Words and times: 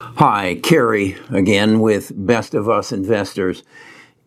Hi, 0.00 0.60
Kerry 0.62 1.16
again 1.28 1.80
with 1.80 2.12
Best 2.14 2.54
of 2.54 2.68
Us 2.68 2.92
Investors. 2.92 3.64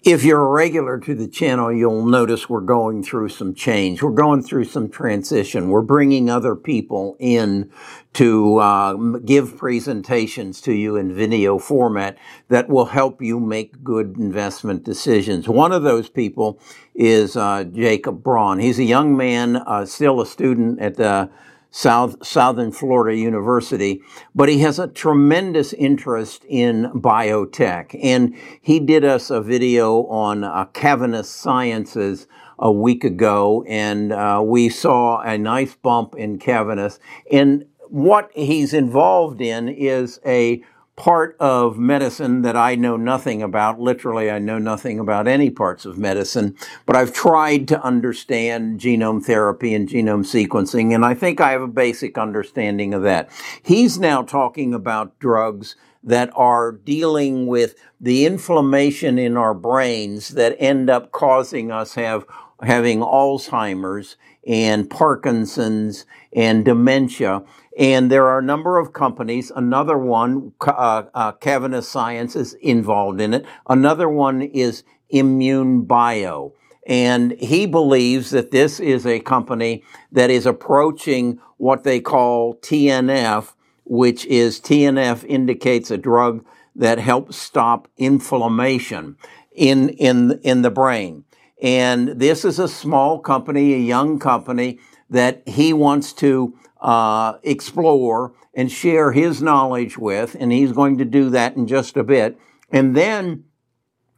If 0.03 0.25
you're 0.25 0.43
a 0.43 0.51
regular 0.51 0.99
to 0.99 1.15
the 1.15 1.29
channel, 1.29 1.71
you'll 1.71 2.05
notice 2.05 2.49
we're 2.49 2.59
going 2.59 3.03
through 3.03 3.29
some 3.29 3.53
change. 3.53 4.03
We're 4.03 4.11
going 4.11 4.43
through 4.43 4.65
some 4.65 4.89
transition. 4.89 5.69
We're 5.69 5.81
bringing 5.81 6.29
other 6.29 6.57
people 6.57 7.15
in 7.19 7.71
to 8.15 8.57
uh, 8.57 8.95
give 9.19 9.57
presentations 9.57 10.59
to 10.61 10.73
you 10.73 10.97
in 10.97 11.15
video 11.15 11.57
format 11.57 12.17
that 12.49 12.67
will 12.67 12.87
help 12.87 13.21
you 13.21 13.39
make 13.39 13.81
good 13.81 14.17
investment 14.17 14.83
decisions. 14.83 15.47
One 15.47 15.71
of 15.71 15.83
those 15.83 16.09
people 16.09 16.59
is 16.93 17.37
uh, 17.37 17.63
Jacob 17.63 18.21
Braun. 18.21 18.59
He's 18.59 18.79
a 18.79 18.83
young 18.83 19.15
man, 19.15 19.55
uh, 19.55 19.85
still 19.85 20.19
a 20.19 20.25
student 20.25 20.81
at 20.81 20.95
the 20.95 21.29
South, 21.71 22.23
Southern 22.25 22.71
Florida 22.71 23.17
University, 23.17 24.01
but 24.35 24.49
he 24.49 24.59
has 24.59 24.77
a 24.77 24.89
tremendous 24.89 25.71
interest 25.73 26.45
in 26.47 26.91
biotech. 26.93 27.97
And 28.03 28.35
he 28.61 28.79
did 28.79 29.05
us 29.05 29.29
a 29.29 29.41
video 29.41 30.05
on 30.07 30.43
uh, 30.43 30.65
Cassava 30.65 31.23
Sciences 31.23 32.27
a 32.59 32.71
week 32.71 33.03
ago, 33.03 33.63
and 33.67 34.11
uh, 34.11 34.41
we 34.45 34.69
saw 34.69 35.21
a 35.21 35.37
nice 35.37 35.73
bump 35.73 36.15
in 36.15 36.37
Cassava. 36.37 36.91
And 37.31 37.65
what 37.87 38.29
he's 38.35 38.73
involved 38.73 39.41
in 39.41 39.69
is 39.69 40.19
a 40.25 40.63
part 40.95 41.35
of 41.39 41.77
medicine 41.77 42.41
that 42.41 42.55
I 42.55 42.75
know 42.75 42.97
nothing 42.97 43.41
about. 43.41 43.79
Literally, 43.79 44.29
I 44.29 44.39
know 44.39 44.59
nothing 44.59 44.99
about 44.99 45.27
any 45.27 45.49
parts 45.49 45.85
of 45.85 45.97
medicine, 45.97 46.55
but 46.85 46.95
I've 46.95 47.13
tried 47.13 47.67
to 47.69 47.83
understand 47.83 48.79
genome 48.79 49.23
therapy 49.23 49.73
and 49.73 49.87
genome 49.87 50.25
sequencing, 50.25 50.93
and 50.93 51.05
I 51.05 51.13
think 51.13 51.39
I 51.39 51.51
have 51.51 51.61
a 51.61 51.67
basic 51.67 52.17
understanding 52.17 52.93
of 52.93 53.03
that. 53.03 53.29
He's 53.63 53.97
now 53.99 54.21
talking 54.21 54.73
about 54.73 55.17
drugs 55.19 55.75
that 56.03 56.31
are 56.35 56.71
dealing 56.71 57.47
with 57.47 57.75
the 57.99 58.25
inflammation 58.25 59.19
in 59.19 59.37
our 59.37 59.53
brains 59.53 60.29
that 60.29 60.55
end 60.59 60.89
up 60.89 61.11
causing 61.11 61.71
us 61.71 61.95
have 61.95 62.25
having 62.63 62.99
Alzheimer's 62.99 64.17
and 64.47 64.89
Parkinson's 64.89 66.05
and 66.33 66.65
dementia. 66.65 67.43
And 67.77 68.11
there 68.11 68.27
are 68.27 68.39
a 68.39 68.43
number 68.43 68.77
of 68.77 68.93
companies. 68.93 69.51
Another 69.55 69.97
one, 69.97 70.53
uh, 70.61 71.03
uh, 71.13 71.81
Science, 71.81 72.35
is 72.35 72.53
involved 72.55 73.21
in 73.21 73.33
it. 73.33 73.45
Another 73.67 74.09
one 74.09 74.41
is 74.41 74.83
INmune 75.13 75.87
Bio. 75.87 76.53
And 76.87 77.33
he 77.33 77.65
believes 77.65 78.31
that 78.31 78.51
this 78.51 78.79
is 78.79 79.05
a 79.05 79.19
company 79.19 79.83
that 80.11 80.29
is 80.29 80.45
approaching 80.45 81.39
what 81.57 81.83
they 81.83 81.99
call 81.99 82.55
TNF, 82.55 83.53
which 83.85 84.25
is 84.25 84.59
TNF 84.59 85.23
indicates 85.25 85.91
a 85.91 85.97
drug 85.97 86.43
that 86.75 86.99
helps 86.99 87.37
stop 87.37 87.87
inflammation 87.97 89.15
in, 89.53 89.89
in, 89.89 90.39
in 90.43 90.61
the 90.61 90.71
brain. 90.71 91.23
And 91.61 92.09
this 92.09 92.43
is 92.43 92.57
a 92.57 92.67
small 92.67 93.19
company, 93.19 93.73
a 93.73 93.77
young 93.77 94.17
company 94.17 94.79
that 95.11 95.43
he 95.45 95.73
wants 95.73 96.13
to 96.13 96.57
uh, 96.81 97.33
explore 97.43 98.33
and 98.53 98.71
share 98.71 99.11
his 99.11 99.41
knowledge 99.41 99.97
with, 99.97 100.35
and 100.39 100.51
he's 100.51 100.71
going 100.71 100.97
to 100.97 101.05
do 101.05 101.29
that 101.29 101.55
in 101.55 101.67
just 101.67 101.95
a 101.95 102.03
bit. 102.03 102.39
And 102.71 102.95
then 102.95 103.43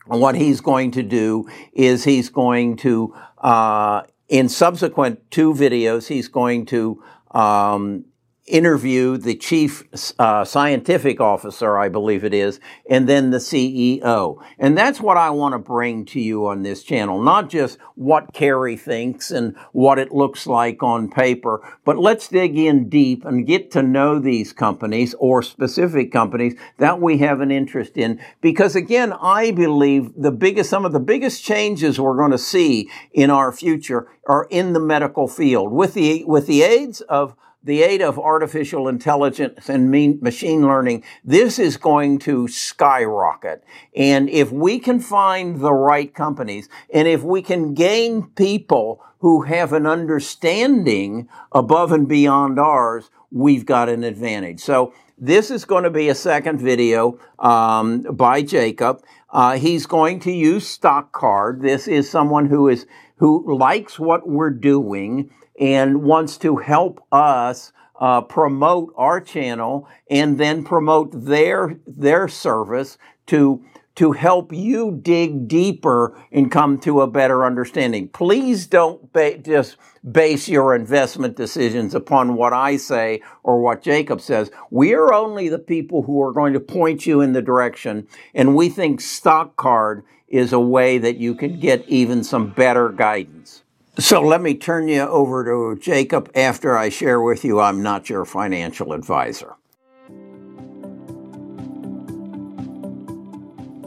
what 0.06 0.36
he's 0.36 0.62
going 0.62 0.92
to 0.92 1.04
do 1.04 1.48
is 1.74 2.04
he's 2.04 2.30
going 2.30 2.78
to, 2.78 3.14
uh, 3.40 4.04
in 4.30 4.48
subsequent 4.50 5.30
two 5.32 5.54
videos, 5.54 6.08
he's 6.08 6.28
going 6.28 6.66
to 6.68 7.04
um, 7.32 8.06
interview 8.46 9.16
the 9.16 9.36
chief 9.36 9.84
uh, 10.20 10.44
scientific 10.44 11.22
officer, 11.22 11.78
I 11.78 11.88
believe 11.88 12.26
it 12.26 12.34
is, 12.34 12.60
and 12.90 13.08
then 13.08 13.30
the 13.30 13.38
CEO. 13.38 14.44
And 14.60 14.78
that's 14.78 15.00
what 15.00 15.16
I 15.16 15.30
want 15.30 15.54
to 15.54 15.60
bring 15.60 16.06
to 16.08 16.20
you 16.20 16.48
on 16.48 16.64
this 16.64 16.84
channel. 16.84 17.22
Not 17.22 17.50
just 17.50 17.78
what 17.96 18.34
Kerry 18.34 18.76
thinks 18.76 19.32
and 19.32 19.56
what 19.72 19.98
it 19.98 20.12
looks 20.12 20.46
like 20.46 20.84
on 20.84 21.10
paper, 21.10 21.62
but 21.86 21.98
let's 21.98 22.28
dig 22.28 22.58
in 22.58 22.90
deep 22.90 23.24
and 23.24 23.48
get 23.48 23.72
to 23.72 23.84
know 23.84 24.20
these 24.20 24.52
companies 24.52 25.16
or 25.20 25.42
specific 25.42 26.12
companies 26.12 26.56
that 26.80 27.00
we 27.00 27.20
have 27.20 27.40
an 27.40 27.52
interest 27.52 27.96
in. 27.96 28.20
Because 28.42 28.76
again, 28.76 29.14
I 29.14 29.52
believe 29.52 30.12
the 30.18 30.32
biggest, 30.32 30.70
some 30.70 30.84
of 30.84 30.92
the 30.92 31.00
biggest 31.00 31.46
changes 31.46 31.98
we're 31.98 32.18
going 32.18 32.32
to 32.32 32.38
see 32.38 32.90
in 33.14 33.30
our 33.30 33.54
future 33.54 34.10
are 34.28 34.48
in 34.50 34.74
the 34.74 34.80
medical 34.80 35.30
field 35.30 35.72
with 35.72 35.94
the, 35.94 36.26
with 36.26 36.46
the 36.46 36.64
aids 36.64 37.00
of 37.02 37.36
the 37.64 37.82
aid 37.82 38.02
of 38.02 38.20
artificial 38.20 38.88
intelligence 38.88 39.70
and 39.70 39.90
machine 40.22 40.62
learning, 40.62 41.04
this 41.24 41.60
is 41.60 41.78
going 41.78 42.20
to 42.20 42.48
skyrocket. 42.48 43.64
And 43.96 44.30
if 44.30 44.52
we 44.52 44.80
can 44.80 45.00
find 45.00 45.62
the 45.62 45.74
right 45.74 46.14
companies 46.14 46.68
and 46.94 47.08
if 47.08 47.24
we 47.24 47.42
can 47.42 47.74
gain 47.74 48.24
people 48.36 49.04
who 49.20 49.44
have 49.44 49.72
an 49.72 49.86
understanding 49.86 51.30
above 51.54 51.94
and 51.94 52.08
beyond 52.08 52.60
ours, 52.60 53.10
we've 53.32 53.66
got 53.66 53.88
an 53.88 54.04
advantage. 54.04 54.60
So 54.60 54.94
this 55.18 55.50
is 55.50 55.64
going 55.64 55.86
to 55.86 55.90
be 55.90 56.10
a 56.10 56.16
second 56.16 56.60
video 56.60 57.18
um, 57.40 58.02
by 58.02 58.42
Jacob. 58.42 59.02
Uh, 59.30 59.58
he's 59.58 59.86
going 59.86 60.20
to 60.22 60.32
use 60.32 60.68
Stock 60.68 61.14
Card. 61.14 61.62
This 61.62 61.88
is 61.88 62.10
someone 62.10 62.48
who 62.48 62.68
is 62.68 62.86
who 63.18 63.56
likes 63.56 63.98
what 63.98 64.28
we're 64.28 64.50
doing 64.50 65.32
and 65.64 66.04
wants 66.04 66.38
to 66.38 66.58
help 66.58 67.02
us 67.10 67.72
uh, 67.98 68.20
promote 68.20 68.94
our 68.98 69.22
channel 69.22 69.88
and 70.10 70.38
then 70.38 70.62
promote 70.62 71.10
their 71.14 71.80
their 71.88 72.28
service 72.28 72.98
to 73.28 73.64
to 73.96 74.12
help 74.12 74.52
you 74.52 75.00
dig 75.02 75.48
deeper 75.48 76.20
and 76.34 76.52
come 76.52 76.78
to 76.80 77.00
a 77.00 77.08
better 77.08 77.46
understanding. 77.46 78.10
Please 78.10 78.68
don't 78.68 79.14
ba- 79.14 79.38
just 79.38 79.78
base 80.12 80.50
your 80.50 80.76
investment 80.76 81.38
decisions 81.38 81.96
upon 81.96 82.36
what 82.36 82.52
I 82.52 82.76
say 82.76 83.22
or 83.42 83.62
what 83.62 83.82
Jacob 83.82 84.20
says. 84.20 84.52
We 84.70 84.94
are 84.94 85.14
only 85.14 85.48
the 85.48 85.60
people 85.60 86.02
who 86.02 86.22
are 86.24 86.34
going 86.34 86.52
to 86.54 86.60
point 86.60 87.06
you 87.06 87.22
in 87.22 87.32
the 87.32 87.42
direction, 87.42 88.06
and 88.34 88.54
we 88.54 88.68
think 88.68 89.00
Stock 89.00 89.56
Card 89.56 90.04
is 90.28 90.52
a 90.52 90.60
way 90.60 90.98
that 90.98 91.16
you 91.16 91.36
can 91.36 91.58
get 91.58 91.88
even 91.88 92.22
some 92.22 92.50
better 92.50 92.90
guidance. 92.90 93.63
So 94.00 94.22
let 94.22 94.42
me 94.42 94.56
turn 94.56 94.88
you 94.88 95.02
over 95.02 95.46
to 95.46 95.80
Jacob 95.80 96.32
after 96.34 96.76
I 96.76 96.90
share 96.90 97.22
with 97.22 97.46
you 97.46 97.60
I'm 97.60 97.84
not 97.84 98.10
your 98.10 98.26
financial 98.26 98.92
advisor. 98.92 99.54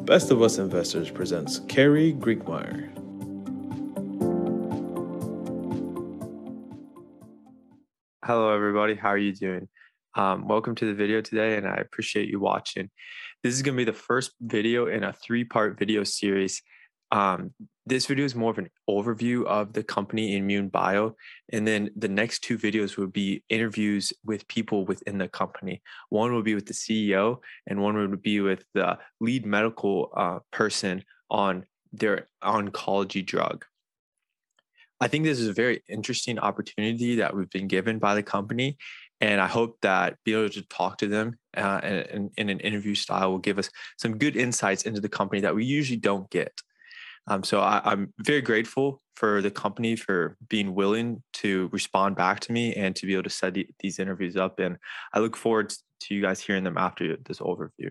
Best 0.04 0.30
of 0.30 0.42
Us 0.42 0.58
Investors 0.58 1.10
presents 1.10 1.58
Kerry 1.66 2.12
Griegmeier. 2.12 2.88
Hello, 8.24 8.54
everybody. 8.54 8.94
How 8.94 9.08
are 9.08 9.18
you 9.18 9.32
doing? 9.32 9.68
Um, 10.14 10.46
welcome 10.46 10.76
to 10.76 10.86
the 10.86 10.94
video 10.94 11.20
today, 11.20 11.56
and 11.56 11.66
I 11.66 11.74
appreciate 11.74 12.28
you 12.28 12.38
watching. 12.38 12.90
This 13.42 13.54
is 13.54 13.62
going 13.62 13.74
to 13.74 13.84
be 13.84 13.84
the 13.84 13.92
first 13.92 14.30
video 14.40 14.86
in 14.86 15.02
a 15.02 15.12
three 15.12 15.42
part 15.42 15.76
video 15.76 16.04
series 16.04 16.62
um, 17.12 17.52
this 17.86 18.06
video 18.06 18.24
is 18.24 18.34
more 18.34 18.50
of 18.50 18.58
an 18.58 18.68
overview 18.90 19.44
of 19.46 19.72
the 19.72 19.84
company 19.84 20.40
INmune 20.40 20.70
Bio. 20.72 21.14
And 21.52 21.66
then 21.66 21.90
the 21.94 22.08
next 22.08 22.40
two 22.40 22.58
videos 22.58 22.96
will 22.96 23.06
be 23.06 23.44
interviews 23.48 24.12
with 24.24 24.48
people 24.48 24.84
within 24.84 25.18
the 25.18 25.28
company. 25.28 25.82
One 26.08 26.32
will 26.32 26.42
be 26.42 26.56
with 26.56 26.66
the 26.66 26.74
CEO, 26.74 27.38
and 27.66 27.80
one 27.80 27.96
would 27.96 28.22
be 28.22 28.40
with 28.40 28.64
the 28.74 28.98
lead 29.20 29.46
medical 29.46 30.10
uh, 30.16 30.40
person 30.50 31.04
on 31.30 31.64
their 31.92 32.26
oncology 32.42 33.24
drug. 33.24 33.64
I 35.00 35.08
think 35.08 35.24
this 35.24 35.38
is 35.38 35.48
a 35.48 35.52
very 35.52 35.82
interesting 35.88 36.38
opportunity 36.38 37.16
that 37.16 37.36
we've 37.36 37.50
been 37.50 37.68
given 37.68 37.98
by 37.98 38.14
the 38.14 38.22
company. 38.22 38.78
And 39.20 39.40
I 39.40 39.46
hope 39.46 39.78
that 39.82 40.16
being 40.24 40.38
able 40.38 40.50
to 40.50 40.62
talk 40.62 40.98
to 40.98 41.08
them 41.08 41.38
uh, 41.56 41.80
in, 41.82 42.30
in 42.36 42.48
an 42.48 42.60
interview 42.60 42.94
style 42.94 43.30
will 43.30 43.38
give 43.38 43.58
us 43.58 43.70
some 43.96 44.18
good 44.18 44.36
insights 44.36 44.82
into 44.82 45.00
the 45.00 45.08
company 45.08 45.40
that 45.42 45.54
we 45.54 45.64
usually 45.64 45.98
don't 45.98 46.28
get. 46.30 46.60
Um, 47.28 47.42
so 47.42 47.60
I, 47.60 47.92
am 47.92 48.12
very 48.20 48.40
grateful 48.40 49.02
for 49.16 49.42
the 49.42 49.50
company 49.50 49.96
for 49.96 50.36
being 50.48 50.74
willing 50.74 51.22
to 51.34 51.68
respond 51.72 52.16
back 52.16 52.40
to 52.40 52.52
me 52.52 52.74
and 52.74 52.94
to 52.96 53.06
be 53.06 53.14
able 53.14 53.24
to 53.24 53.30
set 53.30 53.56
these 53.80 53.98
interviews 53.98 54.36
up. 54.36 54.58
And 54.60 54.76
I 55.12 55.18
look 55.18 55.36
forward 55.36 55.72
to 56.00 56.14
you 56.14 56.22
guys 56.22 56.40
hearing 56.40 56.64
them 56.64 56.78
after 56.78 57.16
this 57.24 57.38
overview. 57.38 57.90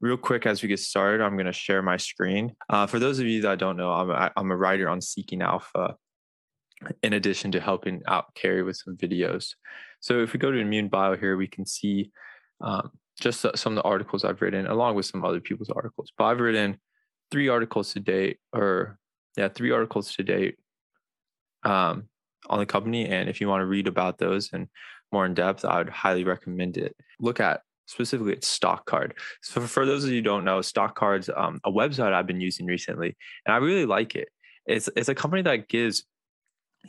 Real 0.00 0.18
quick, 0.18 0.44
as 0.44 0.62
we 0.62 0.68
get 0.68 0.80
started, 0.80 1.22
I'm 1.22 1.36
going 1.36 1.46
to 1.46 1.52
share 1.52 1.80
my 1.80 1.96
screen. 1.96 2.54
Uh, 2.68 2.86
for 2.86 2.98
those 2.98 3.18
of 3.18 3.26
you 3.26 3.40
that 3.42 3.58
don't 3.58 3.78
know, 3.78 3.92
I'm 3.92 4.10
a, 4.10 4.30
I'm 4.36 4.50
a 4.50 4.56
writer 4.56 4.88
on 4.90 5.00
Seeking 5.00 5.40
Alpha, 5.40 5.96
in 7.02 7.14
addition 7.14 7.52
to 7.52 7.60
helping 7.60 8.02
out 8.06 8.34
Kerry 8.34 8.62
with 8.62 8.76
some 8.76 8.96
videos. 8.96 9.54
So 10.00 10.22
if 10.22 10.34
we 10.34 10.38
go 10.38 10.50
to 10.50 10.58
INmune 10.58 10.90
Bio 10.90 11.16
here, 11.16 11.38
we 11.38 11.46
can 11.46 11.64
see 11.64 12.10
um, 12.60 12.90
just 13.18 13.46
some 13.54 13.72
of 13.72 13.76
the 13.76 13.88
articles 13.88 14.24
I've 14.24 14.42
written, 14.42 14.66
along 14.66 14.96
with 14.96 15.06
some 15.06 15.24
other 15.24 15.40
people's 15.40 15.70
articles. 15.70 16.12
But 16.18 16.24
I've 16.24 16.40
written 16.40 16.78
three 17.30 17.48
articles 17.48 17.92
to 17.92 18.00
date, 18.00 18.38
or 18.52 18.98
yeah, 19.36 19.48
three 19.48 19.70
articles 19.70 20.14
to 20.14 20.22
date 20.22 20.56
um, 21.64 22.08
on 22.48 22.58
the 22.58 22.66
company. 22.66 23.06
And 23.06 23.28
if 23.28 23.40
you 23.40 23.48
want 23.48 23.60
to 23.60 23.66
read 23.66 23.86
about 23.86 24.18
those 24.18 24.50
and 24.52 24.68
more 25.12 25.26
in 25.26 25.34
depth, 25.34 25.64
I 25.64 25.78
would 25.78 25.88
highly 25.88 26.24
recommend 26.24 26.76
it. 26.76 26.96
Look 27.20 27.40
at 27.40 27.60
specifically 27.86 28.32
it's 28.32 28.48
stock 28.48 28.84
card 28.84 29.14
so 29.42 29.60
for 29.60 29.86
those 29.86 30.04
of 30.04 30.10
you 30.10 30.16
who 30.16 30.22
don't 30.22 30.44
know 30.44 30.60
stock 30.60 30.96
cards 30.96 31.30
um, 31.34 31.60
a 31.64 31.70
website 31.70 32.12
i've 32.12 32.26
been 32.26 32.40
using 32.40 32.66
recently 32.66 33.16
and 33.46 33.54
i 33.54 33.58
really 33.58 33.86
like 33.86 34.14
it 34.14 34.28
it's, 34.66 34.88
it's 34.96 35.08
a 35.08 35.14
company 35.14 35.42
that 35.42 35.68
gives 35.68 36.04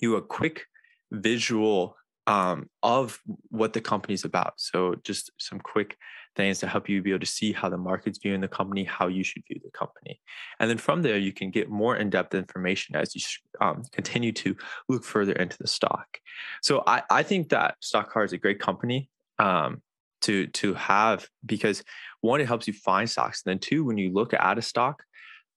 you 0.02 0.16
a 0.16 0.22
quick 0.22 0.66
visual 1.12 1.96
um, 2.26 2.68
of 2.84 3.20
what 3.50 3.74
the 3.74 3.82
company's 3.82 4.26
about 4.26 4.54
so 4.58 4.96
just 5.04 5.32
some 5.38 5.60
quick 5.60 5.98
things 6.38 6.60
to 6.60 6.68
help 6.68 6.88
you 6.88 7.02
be 7.02 7.10
able 7.10 7.20
to 7.20 7.26
see 7.26 7.52
how 7.52 7.68
the 7.68 7.78
market's 7.78 8.20
viewing 8.20 8.40
the 8.40 8.48
company 8.48 8.84
how 8.86 9.08
you 9.08 9.24
should 9.24 9.44
view 9.48 9.60
the 9.64 9.72
company. 9.72 10.22
And 10.60 10.70
then 10.70 10.78
from 10.78 11.02
there 11.02 11.18
you 11.18 11.34
can 11.34 11.52
get 11.52 11.70
more 11.70 11.98
in-depth 11.98 12.34
information 12.34 12.96
as 12.96 13.14
you 13.16 13.22
um, 13.60 13.84
continue 13.92 14.32
to 14.34 14.56
look 14.88 15.04
further 15.04 15.34
into 15.34 15.58
the 15.58 15.68
stock. 15.68 16.08
So 16.62 16.84
i, 16.88 17.02
I 17.10 17.24
think 17.24 17.50
that 17.50 17.76
stock 17.82 18.12
card 18.12 18.30
is 18.30 18.34
a 18.34 18.38
great 18.38 18.60
company 18.60 19.10
um, 19.40 19.82
to 20.22 20.48
to 20.48 20.74
have 20.76 21.28
because 21.46 21.84
one 22.22 22.40
it 22.40 22.48
helps 22.48 22.68
you 22.68 22.74
find 22.74 23.10
stocks 23.10 23.42
and 23.46 23.52
then 23.52 23.60
two 23.60 23.84
when 23.84 23.98
you 23.98 24.14
look 24.14 24.34
at 24.34 24.58
a 24.58 24.62
stock 24.62 25.04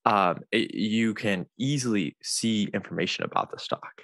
um, 0.07 0.41
it, 0.51 0.75
you 0.75 1.15
can 1.15 1.47
easily 1.59 2.17
see 2.23 2.69
information 2.73 3.25
about 3.25 3.51
the 3.51 3.59
stock. 3.59 4.03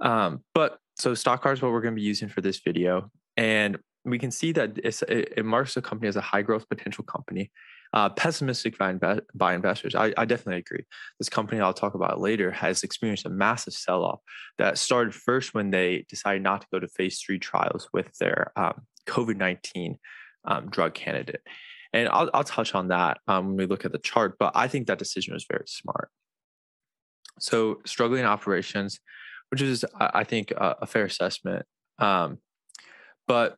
Um, 0.00 0.42
but 0.54 0.78
so 0.96 1.14
stock 1.14 1.42
card 1.42 1.58
is 1.58 1.62
what 1.62 1.72
we're 1.72 1.80
going 1.80 1.94
to 1.94 2.00
be 2.00 2.06
using 2.06 2.28
for 2.28 2.40
this 2.40 2.60
video 2.60 3.10
and 3.36 3.78
we 4.04 4.18
can 4.18 4.30
see 4.30 4.52
that 4.52 4.78
it, 4.78 5.44
marks 5.44 5.74
the 5.74 5.82
company 5.82 6.08
as 6.08 6.16
a 6.16 6.20
high 6.20 6.42
growth 6.42 6.68
potential 6.68 7.04
company 7.04 7.50
uh, 7.94 8.08
pessimistic 8.08 8.78
by, 8.78 8.94
by 9.34 9.54
investors 9.54 9.94
I, 9.94 10.12
I, 10.16 10.24
definitely 10.24 10.60
agree 10.60 10.84
this 11.18 11.28
company 11.28 11.60
i'll 11.60 11.74
talk 11.74 11.94
about 11.94 12.20
later 12.20 12.50
has 12.50 12.82
experienced 12.82 13.26
a 13.26 13.30
massive 13.30 13.74
sell-off 13.74 14.20
that 14.58 14.78
started 14.78 15.14
first 15.14 15.54
when 15.54 15.70
they 15.70 16.06
decided 16.08 16.42
not 16.42 16.62
to 16.62 16.66
go 16.72 16.80
to 16.80 16.88
phase 16.88 17.20
three 17.20 17.38
trials 17.38 17.88
with 17.92 18.16
their 18.18 18.52
um, 18.56 18.82
COVID 19.06 19.36
19 19.36 19.98
um, 20.44 20.68
drug 20.70 20.94
candidate. 20.94 21.42
And 21.92 22.08
I'll, 22.08 22.30
I'll 22.32 22.44
touch 22.44 22.74
on 22.74 22.88
that 22.88 23.18
um, 23.28 23.48
when 23.48 23.56
we 23.56 23.66
look 23.66 23.84
at 23.84 23.92
the 23.92 23.98
chart, 23.98 24.36
but 24.38 24.52
I 24.54 24.68
think 24.68 24.86
that 24.86 24.98
decision 24.98 25.34
was 25.34 25.46
very 25.50 25.64
smart. 25.66 26.10
So, 27.38 27.80
struggling 27.84 28.24
operations, 28.24 28.98
which 29.50 29.60
is, 29.60 29.84
I 29.98 30.24
think, 30.24 30.52
a, 30.52 30.76
a 30.82 30.86
fair 30.86 31.04
assessment. 31.04 31.66
Um, 31.98 32.38
but 33.26 33.56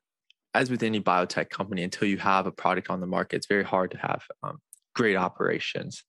as 0.55 0.71
with 0.71 0.83
any 0.83 1.01
biotech 1.01 1.51
company, 1.51 1.83
until 1.83 2.09
you 2.09 2.19
have 2.19 2.47
a 2.47 2.53
product 2.53 2.89
on 2.89 3.01
the 3.01 3.07
market, 3.07 3.37
it's 3.37 3.47
very 3.47 3.65
hard 3.65 3.91
to 3.91 3.99
have 3.99 4.23
um, 4.43 4.59
great 4.95 5.17
operations. 5.17 6.05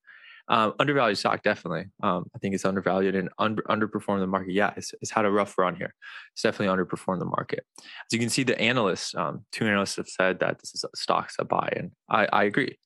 Um, 0.48 0.74
undervalued 0.80 1.18
stock, 1.18 1.42
definitely. 1.42 1.86
Um, 2.04 2.26
I 2.36 2.38
think 2.38 2.54
it's 2.54 2.66
undervalued 2.66 3.16
and 3.16 3.30
under, 3.40 3.64
underperformed 3.64 4.20
the 4.20 4.28
market. 4.28 4.54
Yeah, 4.54 4.74
it's, 4.78 4.94
it's 5.02 5.10
had 5.10 5.26
a 5.26 5.32
rough 5.32 5.58
run 5.58 5.76
here. 5.76 5.94
It's 6.34 6.44
definitely 6.44 6.76
underperformed 6.76 7.20
the 7.20 7.26
market. 7.26 7.66
As 7.80 8.12
you 8.12 8.20
can 8.20 8.30
see, 8.30 8.44
the 8.44 8.60
analysts, 8.62 9.16
um, 9.16 9.44
two 9.52 9.66
analysts 9.66 9.96
have 9.96 10.08
said 10.08 10.40
that 10.42 10.60
this 10.60 10.76
is 10.76 10.86
stocks 10.94 11.36
a 11.40 11.46
buy, 11.46 11.74
and 11.76 11.92
I, 12.08 12.28
I 12.32 12.44
agree. 12.44 12.78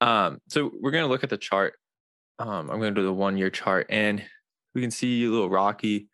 Um, 0.00 0.38
so 0.48 0.72
we're 0.80 0.90
going 0.90 1.04
to 1.04 1.10
look 1.10 1.22
at 1.22 1.30
the 1.30 1.36
chart. 1.36 1.74
Um, 2.40 2.68
I'm 2.68 2.80
going 2.80 2.92
to 2.92 3.00
do 3.00 3.06
the 3.06 3.12
one 3.12 3.36
year 3.36 3.50
chart, 3.50 3.86
and 3.88 4.24
we 4.74 4.80
can 4.80 4.90
see 4.90 5.24
a 5.24 5.30
little 5.30 5.50
rocky 5.50 6.08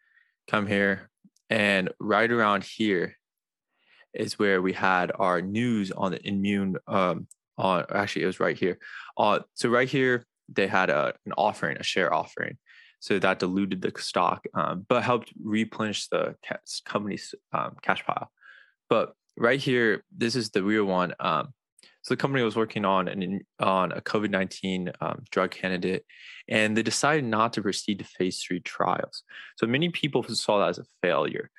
come 0.50 0.66
here, 0.66 1.08
and 1.48 1.88
right 1.98 2.30
around 2.30 2.64
here 2.64 3.16
is 4.14 4.38
where 4.38 4.62
we 4.62 4.72
had 4.72 5.12
our 5.18 5.40
news 5.40 5.90
on 5.92 6.12
the 6.12 6.26
immune. 6.26 6.76
Um, 6.86 7.26
on 7.56 7.84
actually, 7.90 8.22
it 8.22 8.26
was 8.26 8.40
right 8.40 8.56
here. 8.56 8.78
Uh, 9.16 9.40
so 9.54 9.68
right 9.68 9.88
here 9.88 10.26
they 10.48 10.66
had 10.66 10.90
a, 10.90 11.14
an 11.26 11.32
offering, 11.36 11.76
a 11.78 11.82
share 11.82 12.12
offering. 12.12 12.56
So 13.00 13.18
that 13.18 13.38
diluted 13.38 13.80
the 13.80 13.92
stock, 13.98 14.44
um, 14.54 14.84
but 14.88 15.04
helped 15.04 15.32
replenish 15.42 16.08
the 16.08 16.34
company's 16.84 17.34
um, 17.52 17.76
cash 17.82 18.04
pile. 18.04 18.30
But 18.88 19.12
right 19.36 19.60
here, 19.60 20.02
this 20.16 20.34
is 20.34 20.50
the 20.50 20.62
real 20.62 20.84
one. 20.84 21.14
Um, 21.20 21.54
so 22.02 22.14
the 22.14 22.16
company 22.16 22.42
was 22.42 22.56
working 22.56 22.84
on 22.84 23.06
an 23.06 23.40
on 23.60 23.92
a 23.92 24.00
COVID 24.00 24.30
nineteen 24.30 24.90
um, 25.00 25.24
drug 25.30 25.50
candidate, 25.50 26.04
and 26.48 26.76
they 26.76 26.82
decided 26.82 27.24
not 27.24 27.52
to 27.52 27.62
proceed 27.62 27.98
to 27.98 28.04
phase 28.04 28.42
three 28.42 28.60
trials. 28.60 29.22
So 29.56 29.66
many 29.66 29.90
people 29.90 30.22
saw 30.24 30.60
that 30.60 30.70
as 30.70 30.78
a 30.78 30.84
failure. 31.02 31.50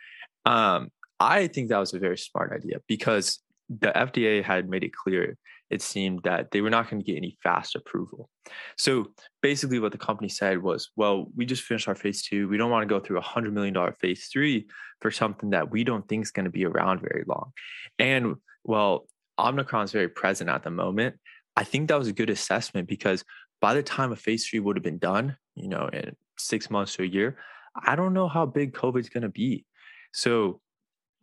Um, 0.45 0.89
I 1.19 1.47
think 1.47 1.69
that 1.69 1.77
was 1.79 1.93
a 1.93 1.99
very 1.99 2.17
smart 2.17 2.53
idea 2.53 2.77
because 2.87 3.39
the 3.69 3.91
FDA 3.95 4.43
had 4.43 4.69
made 4.69 4.83
it 4.83 4.93
clear 4.93 5.37
it 5.69 5.81
seemed 5.81 6.23
that 6.23 6.51
they 6.51 6.61
were 6.61 6.69
not 6.69 6.89
going 6.89 7.01
to 7.01 7.05
get 7.05 7.17
any 7.17 7.37
fast 7.43 7.75
approval. 7.75 8.29
So 8.77 9.11
basically, 9.41 9.79
what 9.79 9.91
the 9.91 9.99
company 9.99 10.27
said 10.29 10.61
was, 10.61 10.89
well, 10.95 11.27
we 11.35 11.45
just 11.45 11.63
finished 11.63 11.87
our 11.87 11.95
phase 11.95 12.23
two. 12.23 12.47
We 12.47 12.57
don't 12.57 12.71
want 12.71 12.87
to 12.87 12.93
go 12.93 12.99
through 12.99 13.19
a 13.19 13.23
$100 13.23 13.53
million 13.53 13.75
phase 13.93 14.27
three 14.31 14.67
for 14.99 15.11
something 15.11 15.51
that 15.51 15.69
we 15.69 15.83
don't 15.83 16.07
think 16.07 16.23
is 16.23 16.31
going 16.31 16.45
to 16.45 16.51
be 16.51 16.65
around 16.65 17.01
very 17.01 17.23
long. 17.27 17.51
And 17.99 18.35
well, 18.63 19.05
Omicron 19.37 19.85
is 19.85 19.91
very 19.91 20.09
present 20.09 20.49
at 20.49 20.63
the 20.63 20.71
moment. 20.71 21.15
I 21.55 21.63
think 21.63 21.87
that 21.87 21.99
was 21.99 22.07
a 22.07 22.13
good 22.13 22.29
assessment 22.29 22.87
because 22.87 23.23
by 23.61 23.73
the 23.73 23.83
time 23.83 24.11
a 24.11 24.15
phase 24.15 24.47
three 24.47 24.59
would 24.59 24.75
have 24.75 24.83
been 24.83 24.97
done, 24.97 25.37
you 25.55 25.67
know, 25.67 25.89
in 25.91 26.15
six 26.37 26.69
months 26.69 26.95
to 26.95 27.03
a 27.03 27.07
year, 27.07 27.37
I 27.85 27.95
don't 27.95 28.13
know 28.13 28.27
how 28.27 28.45
big 28.45 28.73
COVID 28.73 28.99
is 28.99 29.09
going 29.09 29.23
to 29.23 29.29
be. 29.29 29.65
So 30.13 30.61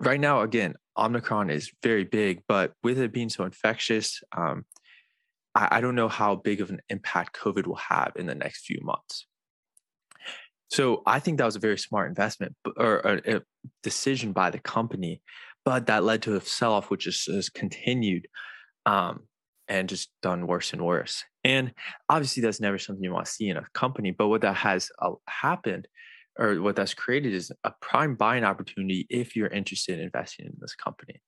right 0.00 0.20
now, 0.20 0.42
again, 0.42 0.74
Omicron 0.96 1.50
is 1.50 1.70
very 1.82 2.04
big, 2.04 2.42
but 2.48 2.72
with 2.82 2.98
it 2.98 3.12
being 3.12 3.28
so 3.28 3.44
infectious, 3.44 4.22
um, 4.36 4.64
I, 5.54 5.68
I 5.72 5.80
don't 5.80 5.94
know 5.94 6.08
how 6.08 6.36
big 6.36 6.60
of 6.60 6.70
an 6.70 6.80
impact 6.88 7.38
COVID 7.38 7.66
will 7.66 7.76
have 7.76 8.12
in 8.16 8.26
the 8.26 8.34
next 8.34 8.66
few 8.66 8.80
months. 8.82 9.26
So 10.68 11.02
I 11.06 11.20
think 11.20 11.38
that 11.38 11.44
was 11.44 11.56
a 11.56 11.60
very 11.60 11.78
smart 11.78 12.08
investment 12.08 12.56
or 12.76 12.96
a, 12.98 13.36
a 13.36 13.42
decision 13.82 14.32
by 14.32 14.50
the 14.50 14.58
company, 14.58 15.22
but 15.64 15.86
that 15.86 16.04
led 16.04 16.22
to 16.22 16.36
a 16.36 16.40
sell-off, 16.40 16.90
which 16.90 17.04
has, 17.04 17.24
has 17.26 17.48
continued 17.48 18.26
um, 18.84 19.20
and 19.68 19.88
just 19.88 20.10
done 20.22 20.46
worse 20.46 20.72
and 20.72 20.84
worse. 20.84 21.24
And 21.44 21.72
obviously, 22.08 22.42
that's 22.42 22.60
never 22.60 22.78
something 22.78 23.04
you 23.04 23.12
want 23.12 23.26
to 23.26 23.32
see 23.32 23.48
in 23.48 23.56
a 23.56 23.66
company. 23.74 24.10
But 24.10 24.28
what 24.28 24.40
that 24.40 24.56
has 24.56 24.90
uh, 25.00 25.12
happened 25.28 25.86
or 26.38 26.60
what 26.60 26.76
that's 26.76 26.94
created 26.94 27.32
is 27.32 27.50
a 27.64 27.72
prime 27.80 28.14
buying 28.14 28.44
opportunity 28.44 29.06
if 29.08 29.34
you're 29.34 29.48
interested 29.48 29.98
in 29.98 30.04
investing 30.04 30.46
in 30.46 30.52
this 30.58 30.74
company. 30.74 31.20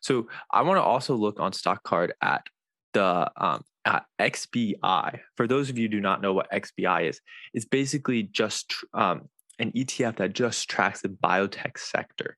So 0.00 0.28
I 0.50 0.62
want 0.62 0.78
to 0.78 0.82
also 0.82 1.14
look 1.14 1.40
on 1.40 1.52
stock 1.52 1.82
card 1.82 2.12
at 2.22 2.46
the 2.92 3.30
um, 3.36 3.62
at 3.84 4.04
XBI. 4.20 5.20
For 5.36 5.46
those 5.46 5.70
of 5.70 5.78
you 5.78 5.88
do 5.88 6.00
not 6.00 6.20
know 6.20 6.32
what 6.32 6.50
XBI 6.50 7.08
is, 7.08 7.20
it's 7.54 7.64
basically 7.64 8.24
just 8.24 8.74
um, 8.94 9.28
an 9.58 9.72
ETF 9.72 10.16
that 10.16 10.32
just 10.32 10.68
tracks 10.68 11.02
the 11.02 11.08
biotech 11.08 11.78
sector. 11.78 12.36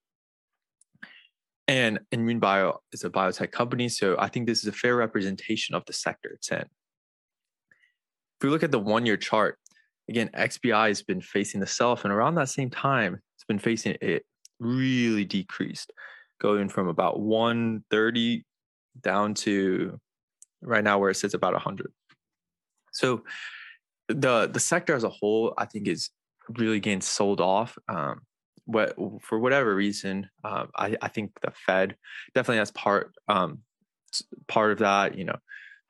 And 1.69 2.00
INmune 2.12 2.40
Bio 2.40 2.81
is 2.93 3.05
a 3.05 3.11
biotech 3.11 3.52
company, 3.52 3.88
so 3.88 4.17
I 4.19 4.28
think 4.28 4.46
this 4.46 4.58
is 4.58 4.67
a 4.67 4.72
fair 4.72 4.96
representation 4.96 5.76
of 5.76 5.84
the 5.87 5.93
sector 5.93 6.31
it's 6.31 6.50
in. 6.50 6.58
If 6.58 8.44
we 8.44 8.48
look 8.48 8.65
at 8.65 8.72
the 8.72 8.79
one-year 8.81 9.19
chart, 9.19 9.58
again, 10.10 10.29
XBI 10.34 10.88
has 10.88 11.02
been 11.02 11.20
facing 11.20 11.60
the 11.60 11.67
self, 11.67 12.05
and 12.05 12.12
around 12.12 12.34
that 12.34 12.48
same 12.48 12.69
time, 12.69 13.20
it's 13.36 13.44
been 13.44 13.60
facing 13.60 13.96
it 14.02 14.26
really 14.58 15.24
decreased, 15.24 15.93
going 16.40 16.69
from 16.69 16.88
about 16.88 17.20
130 17.20 18.44
down 19.00 19.34
to 19.34 19.98
right 20.60 20.84
now 20.84 20.98
where 20.98 21.10
it 21.10 21.14
sits 21.14 21.32
about 21.32 21.52
100. 21.52 21.93
So 22.93 23.22
the 24.08 24.48
the 24.52 24.60
sector 24.60 24.94
as 24.94 25.05
a 25.05 25.08
whole, 25.08 25.55
I 25.56 25.64
think, 25.64 25.86
is 25.86 26.10
really 26.58 26.81
getting 26.81 27.00
sold 27.00 27.40
off. 27.40 27.79
Um, 27.88 28.22
what 28.64 28.96
for 29.22 29.38
whatever 29.38 29.74
reason, 29.74 30.29
um, 30.43 30.70
I, 30.76 30.96
I 31.00 31.08
think 31.08 31.31
the 31.40 31.52
Fed 31.67 31.96
definitely 32.34 32.58
has 32.58 32.72
part 32.72 33.12
um, 33.29 33.60
part 34.48 34.72
of 34.72 34.79
that. 34.79 35.17
You 35.17 35.26
know, 35.26 35.36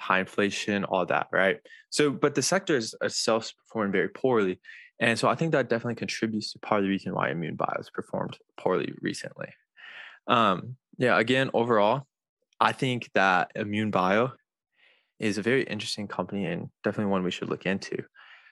high 0.01 0.21
inflation, 0.21 0.85
all 0.85 1.07
that, 1.07 1.29
right? 1.31 1.61
So, 1.91 2.11
but 2.11 2.35
the 2.35 2.43
sector 2.43 2.77
is 2.77 2.95
itself 3.03 3.53
performing 3.67 3.93
very 3.93 4.09
poorly. 4.09 4.61
And 4.99 5.19
so 5.19 5.29
I 5.29 5.35
think 5.35 5.53
that 5.53 5.69
definitely 5.69 5.95
contributes 5.95 6.53
to 6.53 6.59
part 6.59 6.81
of 6.81 6.85
the 6.85 6.91
reason 6.91 7.15
why 7.15 7.31
INmune 7.31 7.57
Bio 7.57 7.73
has 7.77 7.91
performed 7.91 8.39
poorly 8.59 8.93
recently. 9.01 9.49
Um, 10.27 10.77
yeah, 10.99 11.19
again, 11.19 11.51
overall, 11.55 12.07
I 12.61 12.73
think 12.73 13.11
that 13.15 13.53
INmune 13.55 13.91
Bio 13.91 14.33
is 15.19 15.39
a 15.39 15.43
very 15.43 15.65
interesting 15.65 16.09
company 16.09 16.47
and 16.47 16.71
definitely 16.83 17.11
one 17.11 17.23
we 17.23 17.31
should 17.31 17.49
look 17.49 17.67
into. 17.67 18.03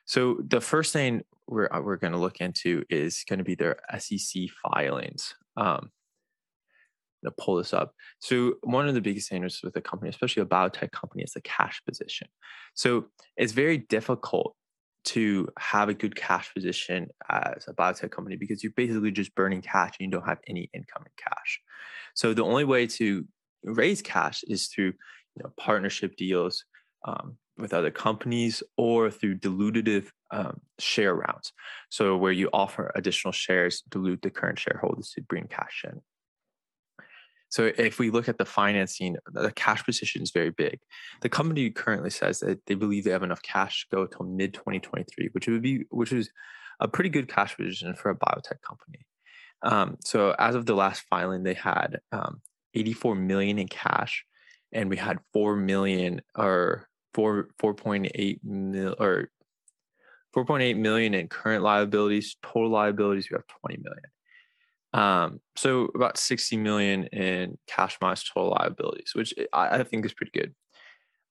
So 0.04 0.38
the 0.46 0.60
first 0.60 0.92
thing 0.92 1.22
we're, 1.46 1.68
we're 1.82 1.96
going 1.96 2.12
to 2.12 2.18
look 2.18 2.40
into 2.40 2.84
is 2.88 3.24
going 3.28 3.38
to 3.38 3.44
be 3.44 3.54
their 3.54 3.76
SEC 3.98 4.44
filings. 4.62 5.34
Um, 5.56 5.90
to 7.24 7.30
pull 7.32 7.56
this 7.56 7.72
up. 7.72 7.92
So 8.20 8.54
one 8.62 8.88
of 8.88 8.94
the 8.94 9.00
biggest 9.00 9.26
standards 9.26 9.60
with 9.62 9.76
a 9.76 9.80
company, 9.80 10.10
especially 10.10 10.42
a 10.42 10.46
biotech 10.46 10.92
company, 10.92 11.22
is 11.22 11.32
the 11.32 11.40
cash 11.40 11.82
position. 11.86 12.28
So 12.74 13.06
it's 13.36 13.52
very 13.52 13.78
difficult 13.78 14.54
to 15.04 15.48
have 15.58 15.88
a 15.88 15.94
good 15.94 16.14
cash 16.16 16.52
position 16.52 17.08
as 17.30 17.64
a 17.66 17.72
biotech 17.72 18.10
company 18.10 18.36
because 18.36 18.62
you're 18.62 18.72
basically 18.76 19.10
just 19.10 19.34
burning 19.34 19.62
cash 19.62 19.94
and 19.98 20.06
you 20.06 20.10
don't 20.10 20.28
have 20.28 20.40
any 20.46 20.68
income 20.74 21.02
in 21.04 21.12
cash. 21.16 21.60
So 22.14 22.34
the 22.34 22.44
only 22.44 22.64
way 22.64 22.86
to 22.88 23.26
raise 23.64 24.02
cash 24.02 24.42
is 24.48 24.66
through 24.66 24.92
you 25.36 25.42
know, 25.42 25.52
partnership 25.56 26.16
deals 26.16 26.64
um, 27.06 27.36
with 27.56 27.72
other 27.72 27.90
companies 27.90 28.62
or 28.76 29.10
through 29.10 29.38
dilutive 29.38 30.08
um, 30.30 30.60
share 30.78 31.14
rounds. 31.14 31.52
So 31.90 32.16
where 32.16 32.32
you 32.32 32.50
offer 32.52 32.92
additional 32.94 33.32
shares, 33.32 33.82
dilute 33.88 34.22
the 34.22 34.30
current 34.30 34.58
shareholders 34.58 35.10
to 35.14 35.22
bring 35.22 35.46
cash 35.48 35.84
in. 35.84 36.00
So 37.50 37.72
if 37.78 37.98
we 37.98 38.10
look 38.10 38.28
at 38.28 38.38
the 38.38 38.44
financing, 38.44 39.16
the 39.32 39.52
cash 39.52 39.84
position 39.84 40.22
is 40.22 40.30
very 40.30 40.50
big. 40.50 40.80
The 41.22 41.28
company 41.28 41.70
currently 41.70 42.10
says 42.10 42.40
that 42.40 42.66
they 42.66 42.74
believe 42.74 43.04
they 43.04 43.10
have 43.10 43.22
enough 43.22 43.42
cash 43.42 43.86
to 43.90 43.96
go 43.96 44.02
until 44.02 44.26
mid 44.26 44.54
2023, 44.54 45.30
which 45.32 45.48
would 45.48 45.62
be 45.62 45.84
which 45.90 46.12
is 46.12 46.30
a 46.80 46.88
pretty 46.88 47.10
good 47.10 47.28
cash 47.28 47.56
position 47.56 47.94
for 47.94 48.10
a 48.10 48.16
biotech 48.16 48.60
company. 48.66 49.06
Um, 49.62 49.96
so 50.04 50.34
as 50.38 50.54
of 50.54 50.66
the 50.66 50.74
last 50.74 51.04
filing, 51.10 51.42
they 51.42 51.54
had 51.54 52.00
um, 52.12 52.40
84 52.74 53.14
million 53.16 53.58
in 53.58 53.68
cash, 53.68 54.24
and 54.72 54.90
we 54.90 54.96
had 54.96 55.18
four 55.32 55.56
million 55.56 56.20
or 56.36 56.88
four 57.14 57.48
4.8 57.60 58.40
mil 58.44 58.94
or 59.00 59.30
4.8 60.36 60.76
million 60.76 61.14
in 61.14 61.28
current 61.28 61.62
liabilities. 61.62 62.36
Total 62.42 62.70
liabilities, 62.70 63.30
we 63.30 63.34
have 63.34 63.46
20 63.66 63.82
million. 63.82 64.04
Um, 64.92 65.40
so 65.56 65.90
about 65.94 66.18
60 66.18 66.56
million 66.56 67.04
in 67.06 67.58
cash 67.66 67.98
minus 68.00 68.24
total 68.24 68.50
liabilities, 68.50 69.12
which 69.14 69.34
I, 69.52 69.80
I 69.80 69.82
think 69.84 70.06
is 70.06 70.14
pretty 70.14 70.32
good. 70.32 70.54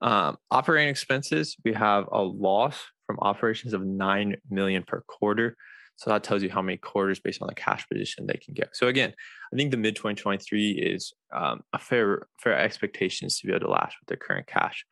Um, 0.01 0.37
operating 0.51 0.89
expenses, 0.89 1.55
we 1.65 1.73
have 1.73 2.05
a 2.11 2.21
loss 2.21 2.79
from 3.07 3.17
operations 3.19 3.73
of 3.73 3.83
9 3.83 4.35
million 4.49 4.83
per 4.83 5.01
quarter. 5.07 5.55
So 5.95 6.11
that 6.11 6.23
tells 6.23 6.43
you 6.43 6.51
how 6.51 6.61
many 6.61 6.77
quarters 6.77 7.19
based 7.19 7.41
on 7.41 7.47
the 7.47 7.55
cash 7.55 7.87
position 7.91 8.27
they 8.27 8.37
can 8.37 8.53
get. 8.53 8.75
So 8.75 8.87
again, 8.87 9.13
I 9.51 9.55
think 9.55 9.71
the 9.71 9.77
mid 9.77 9.95
2023 9.95 10.71
is 10.73 11.13
um, 11.33 11.61
a 11.73 11.79
fair 11.79 12.27
fair 12.39 12.57
expectations 12.57 13.39
to 13.39 13.47
be 13.47 13.53
able 13.53 13.65
to 13.65 13.71
last 13.71 13.95
with 13.99 14.07
their 14.07 14.17
current 14.17 14.45
cash. 14.45 14.85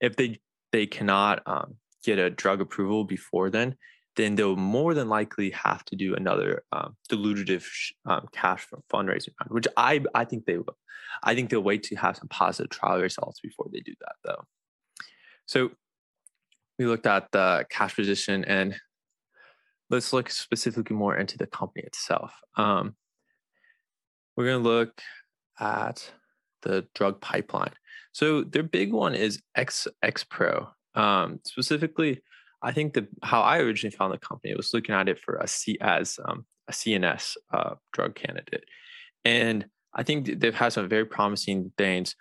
If 0.00 0.14
they 0.14 0.38
they 0.70 0.86
cannot 0.86 1.42
um, 1.46 1.74
get 2.04 2.20
a 2.20 2.30
drug 2.30 2.60
approval 2.60 3.02
before 3.04 3.50
then, 3.50 3.74
then 4.16 4.34
they'll 4.34 4.56
more 4.56 4.94
than 4.94 5.08
likely 5.08 5.50
have 5.50 5.84
to 5.86 5.96
do 5.96 6.14
another 6.14 6.64
um, 6.72 6.96
dilutive 7.10 7.66
um, 8.04 8.28
cash 8.32 8.66
fundraising 8.92 9.30
round, 9.40 9.50
which 9.50 9.68
I 9.76 10.00
I 10.14 10.24
think 10.24 10.44
they 10.44 10.58
will. 10.58 10.76
I 11.22 11.34
think 11.34 11.50
they'll 11.50 11.60
wait 11.60 11.82
to 11.84 11.96
have 11.96 12.16
some 12.16 12.28
positive 12.28 12.70
trial 12.70 13.00
results 13.00 13.40
before 13.40 13.66
they 13.72 13.80
do 13.80 13.94
that, 14.00 14.14
though. 14.24 14.44
So 15.46 15.70
we 16.78 16.86
looked 16.86 17.06
at 17.06 17.30
the 17.32 17.66
cash 17.70 17.96
position, 17.96 18.44
and 18.44 18.76
let's 19.90 20.12
look 20.12 20.30
specifically 20.30 20.96
more 20.96 21.16
into 21.16 21.38
the 21.38 21.46
company 21.46 21.84
itself. 21.84 22.34
Um, 22.56 22.96
we're 24.36 24.46
going 24.46 24.62
to 24.62 24.68
look 24.68 25.00
at 25.60 26.10
the 26.62 26.86
drug 26.94 27.20
pipeline. 27.20 27.72
So 28.12 28.42
their 28.42 28.62
big 28.62 28.92
one 28.92 29.14
is 29.14 29.42
X 29.54 29.88
XPro. 30.04 30.68
Um, 30.94 31.40
specifically, 31.46 32.22
I 32.62 32.72
think 32.72 32.94
the 32.94 33.08
how 33.22 33.40
I 33.40 33.58
originally 33.58 33.94
found 33.94 34.12
the 34.12 34.18
company 34.18 34.54
was 34.54 34.72
looking 34.72 34.94
at 34.94 35.08
it 35.08 35.18
for 35.18 35.36
a 35.36 35.48
C 35.48 35.76
as 35.80 36.18
um, 36.24 36.46
a 36.68 36.72
CNS 36.72 37.36
uh, 37.52 37.74
drug 37.92 38.14
candidate, 38.14 38.64
and 39.24 39.66
I 39.94 40.02
think 40.02 40.40
they've 40.40 40.54
had 40.54 40.72
some 40.72 40.88
very 40.88 41.04
promising 41.04 41.72
things. 41.76 42.14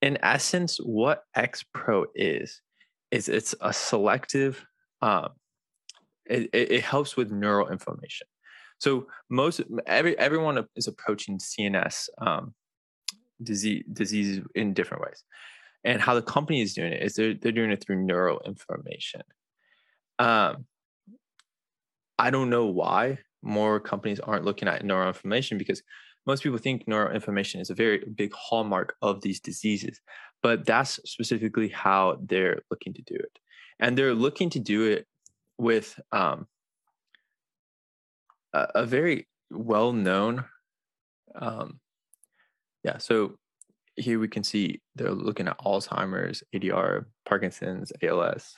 In 0.00 0.18
essence, 0.22 0.78
what 0.78 1.24
XPro 1.36 2.06
is 2.14 2.62
is 3.10 3.28
it's 3.28 3.54
a 3.60 3.72
selective. 3.72 4.64
Um, 5.02 5.30
it, 6.26 6.50
it 6.52 6.84
helps 6.84 7.16
with 7.16 7.32
neural 7.32 7.68
inflammation. 7.68 8.26
So 8.78 9.06
most 9.28 9.60
every 9.86 10.16
everyone 10.18 10.64
is 10.76 10.86
approaching 10.86 11.38
CNS 11.38 12.08
um, 12.18 12.54
disease 13.42 13.84
diseases 13.92 14.44
in 14.54 14.74
different 14.74 15.02
ways, 15.02 15.24
and 15.82 16.00
how 16.00 16.14
the 16.14 16.22
company 16.22 16.60
is 16.60 16.74
doing 16.74 16.92
it 16.92 17.02
is 17.02 17.14
they're 17.14 17.34
they're 17.34 17.52
doing 17.52 17.72
it 17.72 17.82
through 17.84 18.04
neural 18.04 18.40
inflammation. 18.44 19.22
Um, 20.18 20.66
I 22.18 22.30
don't 22.30 22.50
know 22.50 22.66
why 22.66 23.18
more 23.42 23.78
companies 23.78 24.20
aren't 24.20 24.44
looking 24.44 24.68
at 24.68 24.82
neuroinflammation 24.82 25.58
because 25.58 25.82
most 26.26 26.42
people 26.42 26.58
think 26.58 26.86
neuroinflammation 26.86 27.60
is 27.60 27.70
a 27.70 27.74
very 27.74 28.04
big 28.14 28.32
hallmark 28.34 28.96
of 29.00 29.22
these 29.22 29.40
diseases, 29.40 30.00
but 30.42 30.66
that's 30.66 31.00
specifically 31.04 31.68
how 31.68 32.18
they're 32.22 32.60
looking 32.70 32.92
to 32.94 33.02
do 33.02 33.14
it. 33.14 33.38
And 33.80 33.96
they're 33.96 34.14
looking 34.14 34.50
to 34.50 34.58
do 34.58 34.84
it 34.84 35.06
with 35.56 35.98
um, 36.12 36.46
a, 38.52 38.66
a, 38.74 38.86
very 38.86 39.26
well 39.50 39.92
known, 39.92 40.44
um, 41.34 41.80
yeah. 42.84 42.98
So 42.98 43.36
here 43.96 44.18
we 44.18 44.28
can 44.28 44.44
see 44.44 44.80
they're 44.94 45.10
looking 45.10 45.48
at 45.48 45.58
Alzheimer's, 45.58 46.42
ADR, 46.54 47.06
Parkinson's, 47.26 47.92
ALS, 48.02 48.54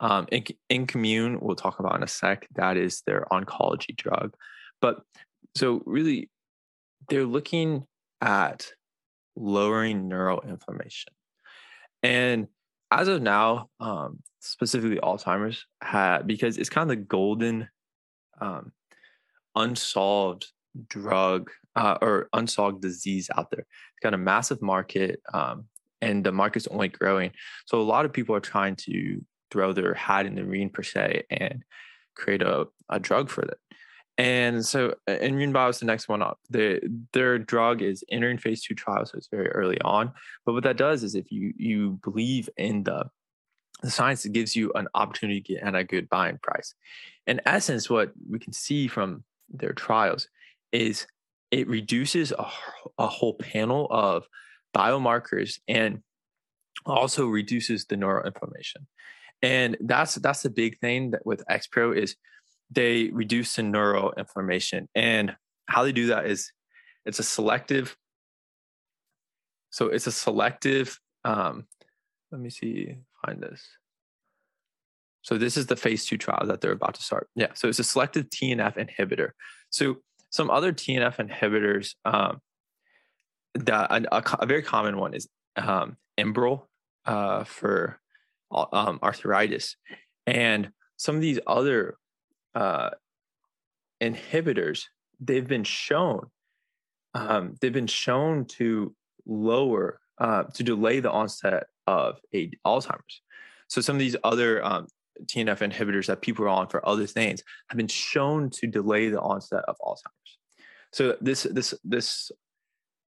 um, 0.00 0.26
in, 0.32 0.44
INKmune, 0.70 1.40
we'll 1.40 1.56
talk 1.56 1.78
about 1.78 1.94
in 1.96 2.02
a 2.02 2.08
sec. 2.08 2.48
That 2.54 2.76
is 2.76 3.02
their 3.06 3.26
oncology 3.30 3.94
drug. 3.96 4.34
But 4.80 5.02
so 5.54 5.82
really, 5.84 6.30
they're 7.08 7.26
looking 7.26 7.84
at 8.20 8.72
lowering 9.36 10.08
neuroinflammation. 10.08 11.06
And 12.02 12.48
as 12.90 13.08
of 13.08 13.22
now, 13.22 13.68
um, 13.78 14.20
specifically 14.40 14.98
Alzheimer's, 14.98 15.66
because 16.26 16.56
it's 16.56 16.70
kind 16.70 16.90
of 16.90 16.96
the 16.96 17.04
golden, 17.04 17.68
um, 18.40 18.72
unsolved 19.54 20.46
drug 20.88 21.50
uh, 21.76 21.98
or 22.00 22.28
unsolved 22.32 22.80
disease 22.80 23.28
out 23.36 23.50
there. 23.50 23.60
It's 23.60 24.02
got 24.02 24.14
a 24.14 24.18
massive 24.18 24.62
market, 24.62 25.20
um, 25.32 25.66
and 26.00 26.24
the 26.24 26.32
market's 26.32 26.66
only 26.68 26.88
growing. 26.88 27.32
So 27.66 27.80
a 27.80 27.82
lot 27.82 28.04
of 28.04 28.12
people 28.12 28.34
are 28.34 28.40
trying 28.40 28.76
to 28.76 29.20
throw 29.50 29.72
their 29.72 29.94
hat 29.94 30.26
in 30.26 30.34
the 30.34 30.44
ring 30.44 30.70
per 30.70 30.82
se 30.82 31.24
and 31.30 31.64
create 32.14 32.42
a, 32.42 32.66
a 32.88 32.98
drug 32.98 33.28
for 33.28 33.42
that. 33.42 33.58
And 34.18 34.66
so 34.66 34.94
uh, 35.08 35.12
INmune 35.12 35.52
Bio 35.52 35.68
is 35.68 35.78
the 35.78 35.86
next 35.86 36.08
one 36.08 36.20
up. 36.20 36.38
The, 36.50 36.80
their 37.14 37.38
drug 37.38 37.80
is 37.80 38.04
entering 38.10 38.36
phase 38.36 38.62
two 38.62 38.74
trial, 38.74 39.06
so 39.06 39.16
it's 39.16 39.28
very 39.28 39.48
early 39.48 39.80
on. 39.80 40.12
But 40.44 40.52
what 40.52 40.64
that 40.64 40.76
does 40.76 41.02
is 41.02 41.14
if 41.14 41.32
you 41.32 41.54
you 41.56 41.98
believe 42.02 42.50
in 42.56 42.84
the 42.84 43.06
the 43.82 43.90
science, 43.90 44.26
it 44.26 44.32
gives 44.32 44.54
you 44.54 44.72
an 44.74 44.88
opportunity 44.94 45.40
to 45.40 45.54
get 45.54 45.62
at 45.62 45.74
a 45.74 45.84
good 45.84 46.08
buying 46.10 46.38
price. 46.42 46.74
In 47.26 47.40
essence, 47.46 47.88
what 47.88 48.12
we 48.28 48.38
can 48.38 48.52
see 48.52 48.88
from 48.88 49.24
their 49.48 49.72
trials 49.72 50.28
is 50.70 51.06
it 51.50 51.66
reduces 51.66 52.32
a, 52.32 52.46
a 52.98 53.06
whole 53.06 53.34
panel 53.34 53.88
of 53.90 54.28
biomarkers 54.76 55.60
and 55.66 56.02
also 56.84 57.26
reduces 57.26 57.86
the 57.86 57.96
neuroinflammation 57.96 58.84
and 59.42 59.76
that's 59.80 60.16
that's 60.16 60.42
the 60.42 60.50
big 60.50 60.78
thing 60.78 61.12
that 61.12 61.24
with 61.24 61.42
xpro 61.50 61.96
is 61.96 62.16
they 62.70 63.08
reduce 63.08 63.56
the 63.56 63.62
neural 63.62 64.12
inflammation 64.16 64.88
and 64.94 65.34
how 65.66 65.82
they 65.82 65.92
do 65.92 66.06
that 66.08 66.26
is 66.26 66.52
it's 67.04 67.18
a 67.18 67.22
selective 67.22 67.96
so 69.70 69.86
it's 69.86 70.06
a 70.06 70.12
selective 70.12 70.98
um 71.24 71.66
let 72.32 72.40
me 72.40 72.50
see 72.50 72.96
find 73.24 73.42
this. 73.42 73.66
So 75.22 75.36
this 75.36 75.56
is 75.56 75.66
the 75.66 75.76
phase 75.76 76.06
two 76.06 76.16
trial 76.16 76.46
that 76.46 76.60
they're 76.60 76.72
about 76.72 76.94
to 76.94 77.02
start. 77.02 77.28
Yeah 77.34 77.54
so 77.54 77.68
it's 77.68 77.78
a 77.78 77.84
selective 77.84 78.30
tnf 78.30 78.76
inhibitor. 78.76 79.30
So 79.70 79.96
some 80.30 80.50
other 80.50 80.72
tnf 80.72 81.16
inhibitors 81.16 81.94
um 82.04 82.40
that 83.54 83.90
a, 83.90 84.16
a, 84.16 84.22
a 84.40 84.46
very 84.46 84.62
common 84.62 84.96
one 84.96 85.14
is 85.14 85.28
um 85.56 85.96
uh 87.06 87.44
for 87.44 87.99
um, 88.50 88.98
arthritis. 89.02 89.76
And 90.26 90.70
some 90.96 91.16
of 91.16 91.22
these 91.22 91.40
other 91.46 91.96
uh, 92.54 92.90
inhibitors, 94.00 94.84
they've 95.20 95.46
been 95.46 95.64
shown, 95.64 96.26
um, 97.14 97.54
they've 97.60 97.72
been 97.72 97.86
shown 97.86 98.44
to 98.46 98.94
lower, 99.26 100.00
uh, 100.18 100.44
to 100.54 100.62
delay 100.62 101.00
the 101.00 101.10
onset 101.10 101.64
of 101.86 102.18
a, 102.34 102.50
Alzheimer's. 102.66 103.22
So 103.68 103.80
some 103.80 103.96
of 103.96 104.00
these 104.00 104.16
other 104.24 104.64
um, 104.64 104.86
TNF 105.24 105.58
inhibitors 105.70 106.06
that 106.06 106.22
people 106.22 106.44
are 106.44 106.48
on 106.48 106.68
for 106.68 106.86
other 106.86 107.06
things 107.06 107.42
have 107.68 107.76
been 107.76 107.88
shown 107.88 108.50
to 108.50 108.66
delay 108.66 109.08
the 109.08 109.20
onset 109.20 109.64
of 109.68 109.76
Alzheimer's. 109.82 110.38
So 110.92 111.16
this 111.20 111.44
this 111.44 111.74
this 111.84 112.32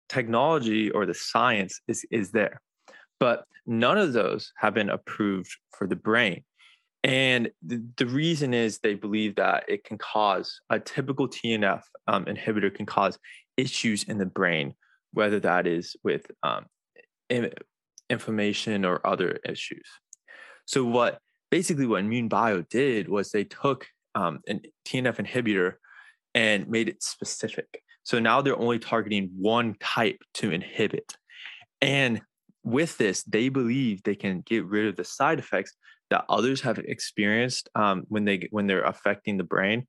technology 0.08 0.90
or 0.90 1.04
the 1.06 1.14
science 1.14 1.80
is 1.88 2.06
is 2.10 2.30
there. 2.30 2.60
But 3.18 3.44
none 3.66 3.98
of 3.98 4.12
those 4.12 4.52
have 4.56 4.74
been 4.74 4.90
approved 4.90 5.54
for 5.76 5.86
the 5.86 5.96
brain. 5.96 6.44
And 7.02 7.50
the, 7.64 8.06
reason 8.06 8.52
is 8.52 8.78
they 8.78 8.94
believe 8.94 9.36
that 9.36 9.64
it 9.68 9.84
can 9.84 9.96
cause 9.96 10.60
a 10.70 10.80
typical 10.80 11.28
TNF 11.28 11.82
um, 12.08 12.24
inhibitor 12.24 12.74
can 12.74 12.84
cause 12.84 13.16
issues 13.56 14.02
in 14.04 14.18
the 14.18 14.26
brain, 14.26 14.74
whether 15.12 15.38
that 15.40 15.68
is 15.68 15.94
with 16.02 16.26
um, 16.42 16.66
inflammation 18.10 18.84
or 18.84 19.06
other 19.06 19.38
issues. 19.48 19.86
So, 20.64 20.84
what 20.84 21.20
basically 21.50 21.86
what 21.86 22.02
INmune 22.02 22.28
Bio 22.28 22.62
did 22.62 23.08
was 23.08 23.30
they 23.30 23.44
took 23.44 23.86
um, 24.16 24.40
an 24.48 24.62
TNF 24.84 25.24
inhibitor 25.24 25.74
and 26.34 26.68
made 26.68 26.88
it 26.88 27.02
specific. 27.02 27.82
So 28.02 28.18
now 28.18 28.40
they're 28.40 28.58
only 28.58 28.78
targeting 28.78 29.30
one 29.36 29.74
type 29.80 30.18
to 30.34 30.50
inhibit. 30.50 31.16
And 31.80 32.20
with 32.66 32.98
this, 32.98 33.22
they 33.22 33.48
believe 33.48 34.02
they 34.02 34.16
can 34.16 34.40
get 34.40 34.66
rid 34.66 34.86
of 34.86 34.96
the 34.96 35.04
side 35.04 35.38
effects 35.38 35.72
that 36.10 36.24
others 36.28 36.60
have 36.60 36.78
experienced 36.78 37.68
um, 37.76 38.04
when 38.08 38.24
they 38.24 38.48
when 38.50 38.66
they're 38.66 38.82
affecting 38.82 39.36
the 39.36 39.44
brain, 39.44 39.86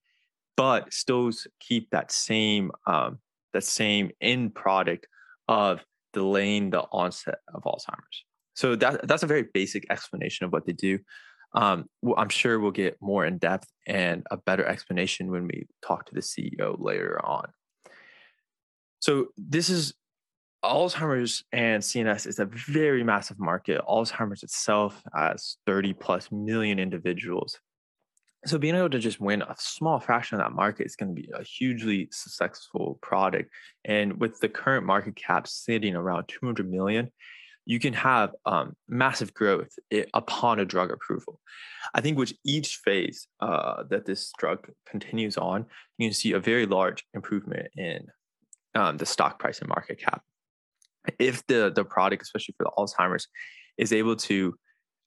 but 0.55 0.93
still 0.93 1.31
keep 1.60 1.89
that 1.89 2.12
same 2.12 2.72
um, 2.86 3.17
that 3.53 3.63
same 3.63 4.12
end 4.22 4.53
product 4.53 5.07
of 5.48 5.84
delaying 6.13 6.69
the 6.69 6.81
onset 6.91 7.39
of 7.53 7.63
Alzheimer's. 7.63 8.24
So 8.53 8.75
that 8.75 9.07
that's 9.07 9.24
a 9.24 9.27
very 9.27 9.46
basic 9.53 9.88
explanation 9.89 10.46
of 10.46 10.53
what 10.53 10.67
they 10.67 10.74
do. 10.74 11.00
Um, 11.55 11.86
I'm 12.15 12.29
sure 12.29 12.60
we'll 12.60 12.72
get 12.72 12.98
more 13.01 13.25
in 13.25 13.39
depth 13.39 13.67
and 13.88 14.24
a 14.29 14.38
better 14.38 14.65
explanation 14.65 15.31
when 15.31 15.48
we 15.48 15.65
talk 15.81 16.05
to 16.05 16.13
the 16.13 16.22
CEO 16.22 16.75
later 16.77 17.19
on. 17.25 17.48
So 19.00 19.27
this 19.36 19.69
is 19.69 19.93
Alzheimer's 20.63 21.43
and 21.51 21.83
CNS 21.83 22.27
is 22.27 22.39
a 22.39 22.45
very 22.45 23.03
massive 23.03 23.39
market. 23.39 23.81
Alzheimer's 23.87 24.43
itself 24.43 25.01
has 25.13 25.57
30 25.65 25.93
plus 25.93 26.31
million 26.31 26.79
individuals. 26.79 27.59
So 28.45 28.57
being 28.57 28.75
able 28.75 28.89
to 28.89 28.99
just 28.99 29.19
win 29.19 29.41
a 29.41 29.55
small 29.57 29.99
fraction 29.99 30.39
of 30.39 30.45
that 30.45 30.55
market 30.55 30.85
is 30.85 30.95
going 30.95 31.13
to 31.13 31.21
be 31.21 31.29
a 31.33 31.43
hugely 31.43 32.07
successful 32.11 32.97
product. 33.01 33.51
And 33.85 34.19
with 34.19 34.39
the 34.39 34.49
current 34.49 34.85
market 34.85 35.15
cap 35.15 35.47
sitting 35.47 35.95
around 35.95 36.27
200 36.27 36.69
million, 36.69 37.11
you 37.65 37.79
can 37.79 37.93
have 37.93 38.33
um, 38.45 38.75
massive 38.87 39.33
growth 39.33 39.77
upon 40.13 40.59
a 40.59 40.65
drug 40.65 40.89
approval. 40.89 41.41
I 41.93 41.99
think 41.99 42.17
with 42.17 42.31
each 42.45 42.77
phase 42.77 43.27
uh, 43.41 43.83
that 43.89 44.05
this 44.05 44.31
drug 44.37 44.69
continues 44.85 45.37
on, 45.37 45.65
you 45.97 46.07
can 46.07 46.13
see 46.13 46.31
a 46.31 46.39
very 46.39 46.65
large 46.65 47.03
improvement 47.13 47.67
in 47.75 48.07
um, 48.73 48.97
the 48.97 49.05
stock 49.05 49.39
price 49.39 49.59
and 49.59 49.67
market 49.67 49.99
cap. 49.99 50.23
If 51.19 51.45
the 51.47 51.71
the 51.73 51.85
product, 51.85 52.23
especially 52.23 52.55
for 52.57 52.65
the 52.65 52.71
Alzheimer's, 52.77 53.27
is 53.77 53.93
able 53.93 54.15
to 54.15 54.55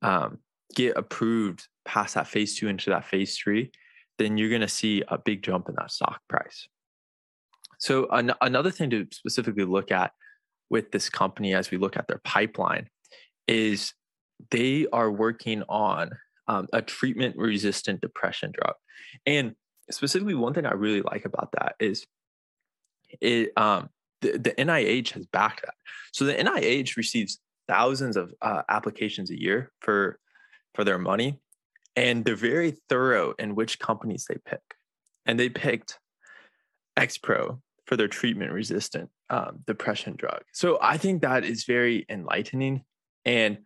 um, 0.02 0.38
get 0.74 0.96
approved 0.96 1.66
past 1.84 2.14
that 2.14 2.28
phase 2.28 2.56
two 2.56 2.68
into 2.68 2.90
that 2.90 3.04
phase 3.04 3.36
three, 3.36 3.70
then 4.18 4.36
you're 4.38 4.48
going 4.48 4.60
to 4.60 4.68
see 4.68 5.02
a 5.08 5.18
big 5.18 5.42
jump 5.42 5.68
in 5.68 5.74
that 5.78 5.90
stock 5.90 6.20
price. 6.28 6.68
So 7.78 8.08
an- 8.10 8.34
another 8.40 8.70
thing 8.70 8.90
to 8.90 9.06
specifically 9.12 9.64
look 9.64 9.90
at 9.90 10.12
with 10.68 10.92
this 10.92 11.08
company 11.08 11.54
as 11.54 11.70
we 11.70 11.78
look 11.78 11.96
at 11.96 12.06
their 12.06 12.20
pipeline 12.24 12.88
is 13.48 13.92
they 14.50 14.86
are 14.92 15.10
working 15.10 15.62
on 15.68 16.10
um, 16.46 16.68
a 16.72 16.82
treatment 16.82 17.36
resistant 17.36 18.00
depression 18.00 18.52
drug. 18.52 18.74
And 19.26 19.54
specifically, 19.90 20.34
one 20.34 20.54
thing 20.54 20.66
I 20.66 20.72
really 20.72 21.02
like 21.02 21.24
about 21.24 21.50
that 21.58 21.74
is 21.80 22.06
it 23.20 23.52
um, 23.56 23.88
the, 24.20 24.32
the 24.32 24.52
NIH 24.52 25.12
has 25.12 25.26
backed 25.26 25.62
that. 25.62 25.74
So 26.12 26.24
the 26.24 26.34
NIH 26.34 26.96
receives 26.96 27.40
thousands 27.68 28.16
of 28.16 28.32
uh, 28.42 28.62
applications 28.68 29.30
a 29.30 29.40
year 29.40 29.72
for 29.80 30.18
for 30.74 30.84
their 30.84 30.98
money, 30.98 31.40
and 31.96 32.24
they're 32.24 32.36
very 32.36 32.76
thorough 32.88 33.34
in 33.38 33.54
which 33.54 33.78
companies 33.78 34.26
they 34.28 34.36
pick. 34.44 34.62
And 35.26 35.38
they 35.38 35.48
picked 35.48 35.98
XPro 36.96 37.60
for 37.86 37.96
their 37.96 38.08
treatment 38.08 38.52
resistant 38.52 39.10
um, 39.30 39.60
depression 39.66 40.14
drug. 40.16 40.42
So 40.52 40.78
I 40.80 40.96
think 40.96 41.22
that 41.22 41.44
is 41.44 41.64
very 41.64 42.06
enlightening. 42.08 42.84
And 43.24 43.58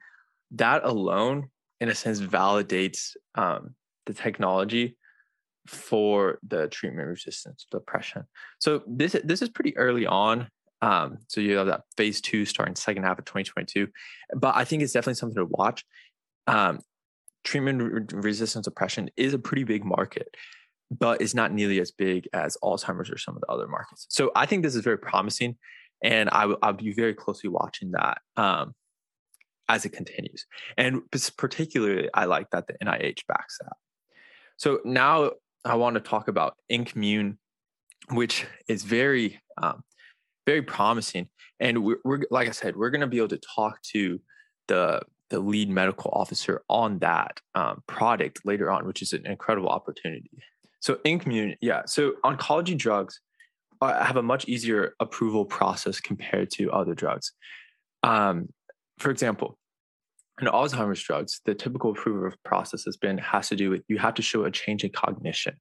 that 0.53 0.85
alone, 0.85 1.51
in 1.81 1.89
a 1.89 1.95
sense, 1.95 2.21
validates 2.21 3.17
um, 3.35 3.75
the 4.07 4.15
technology 4.15 4.97
for 5.67 6.39
the 6.47 6.69
treatment 6.69 7.09
resistant 7.09 7.63
depression. 7.71 8.25
So 8.59 8.83
this 8.87 9.17
this 9.25 9.43
is 9.43 9.49
pretty 9.49 9.77
early 9.77 10.07
on. 10.07 10.49
Um, 10.83 11.19
so 11.29 11.41
you 11.41 11.57
have 11.57 11.67
that 11.69 11.83
phase 11.97 12.21
two 12.21 12.45
starting 12.45 12.77
second 12.77 13.05
half 13.05 13.19
of 13.19 13.25
2022, 13.25 13.89
but 14.37 14.55
I 14.55 14.65
think 14.65 14.83
it's 14.83 14.93
definitely 14.93 15.15
something 15.15 15.37
to 15.37 15.47
watch. 15.47 15.85
Um, 16.47 16.81
treatment 17.43 18.13
resistant 18.13 18.65
depression 18.65 19.11
is 19.17 19.35
a 19.35 19.39
pretty 19.39 19.65
big 19.65 19.85
market 19.85 20.29
but 20.91 21.21
it's 21.21 21.35
not 21.35 21.53
nearly 21.53 21.81
as 21.81 21.91
big 21.91 22.29
as 22.33 22.57
Alzheimer's 22.63 23.11
or 23.11 23.19
some 23.19 23.35
of 23.35 23.41
the 23.41 23.49
other 23.49 23.67
markets. 23.67 24.07
So 24.11 24.31
I 24.35 24.47
think 24.47 24.63
this 24.63 24.75
is 24.75 24.83
very 24.83 24.99
promising, 24.99 25.57
and 26.03 26.29
I 26.31 26.47
will 26.47 26.59
I'll 26.63 26.73
be 26.73 26.93
very 26.93 27.15
closely 27.15 27.49
watching 27.49 27.93
that 27.93 28.19
um, 28.37 28.75
as 29.69 29.85
it 29.85 29.91
continues. 29.91 30.47
And 30.77 31.03
particularly, 31.37 32.09
I 32.15 32.27
like 32.27 32.51
that 32.51 32.67
the 32.67 32.75
NIH 32.85 33.27
backs 33.27 33.59
that. 33.61 33.73
So 34.57 34.81
now 34.85 35.33
I 35.65 35.77
want 35.77 35.95
to 35.95 36.01
talk 36.01 36.29
about 36.29 36.57
INKmune, 36.71 37.37
which 38.11 38.47
is 38.69 38.83
very 38.83 39.41
um, 39.61 39.83
very 40.47 40.63
promising. 40.63 41.29
And 41.61 41.85
we're, 41.85 41.99
we're 42.05 42.21
like 42.31 42.49
I 42.49 42.53
said, 42.53 42.77
we're 42.77 42.91
going 42.91 43.01
to 43.01 43.07
be 43.07 43.19
able 43.19 43.29
to 43.29 43.41
talk 43.57 43.81
to 43.93 44.21
the 44.69 45.03
the 45.31 45.41
lead 45.41 45.71
medical 45.71 46.11
officer 46.13 46.63
on 46.69 46.99
that 46.99 47.41
um, 47.55 47.83
product 47.87 48.41
later 48.45 48.71
on, 48.71 48.87
which 48.87 49.03
is 49.03 49.13
an 49.13 49.27
incredible 49.27 49.69
opportunity. 49.69 50.31
So 50.81 50.97
INKmune, 50.97 51.57
yeah. 51.61 51.83
So 51.87 52.13
oncology 52.25 52.77
drugs 52.77 53.21
have 53.81 54.17
a 54.17 54.23
much 54.23 54.47
easier 54.47 54.95
approval 55.01 55.45
process 55.45 56.01
compared 56.01 56.51
to 56.53 56.71
other 56.73 56.95
drugs. 56.95 57.33
Um, 58.03 58.49
for 58.99 59.11
example, 59.11 59.59
in 60.41 60.49
Alzheimer's 60.49 61.03
drugs, 61.03 61.41
the 61.45 61.55
typical 61.55 61.93
approval 61.93 62.37
process 62.45 62.85
has 62.85 62.97
been 62.97 63.19
has 63.19 63.49
to 63.49 63.57
do 63.57 63.71
with 63.71 63.83
you 63.89 63.99
have 63.99 64.15
to 64.15 64.23
show 64.23 64.45
a 64.45 64.51
change 64.51 64.85
in 64.85 64.91
cognition. 64.91 65.57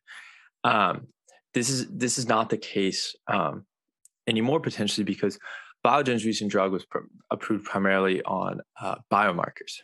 Um, 0.63 1.07
this 1.53 1.69
is 1.69 1.87
this 1.89 2.17
is 2.17 2.27
not 2.27 2.49
the 2.49 2.57
case 2.57 3.15
um, 3.27 3.65
anymore 4.27 4.59
potentially 4.59 5.03
because 5.03 5.37
Biogen's 5.85 6.25
recent 6.25 6.49
drug 6.49 6.71
was 6.71 6.85
pr- 6.85 6.99
approved 7.29 7.65
primarily 7.65 8.23
on 8.23 8.61
uh, 8.81 8.95
biomarkers, 9.11 9.81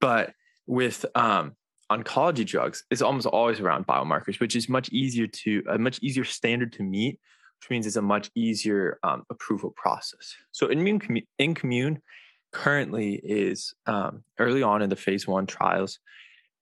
but 0.00 0.32
with 0.66 1.06
um, 1.14 1.54
oncology 1.90 2.44
drugs 2.44 2.84
it's 2.90 3.00
almost 3.00 3.26
always 3.26 3.60
around 3.60 3.86
biomarkers, 3.86 4.38
which 4.38 4.54
is 4.54 4.68
much 4.68 4.90
easier 4.90 5.26
to 5.26 5.62
a 5.70 5.78
much 5.78 5.98
easier 6.02 6.24
standard 6.24 6.74
to 6.74 6.82
meet, 6.82 7.18
which 7.60 7.70
means 7.70 7.86
it's 7.86 7.96
a 7.96 8.02
much 8.02 8.30
easier 8.34 8.98
um, 9.02 9.22
approval 9.30 9.72
process. 9.76 10.34
So 10.52 10.66
immune 10.66 11.00
INKmune 11.40 12.02
currently 12.52 13.14
is 13.14 13.74
um, 13.86 14.22
early 14.38 14.62
on 14.62 14.82
in 14.82 14.90
the 14.90 14.96
phase 14.96 15.26
one 15.26 15.46
trials, 15.46 15.98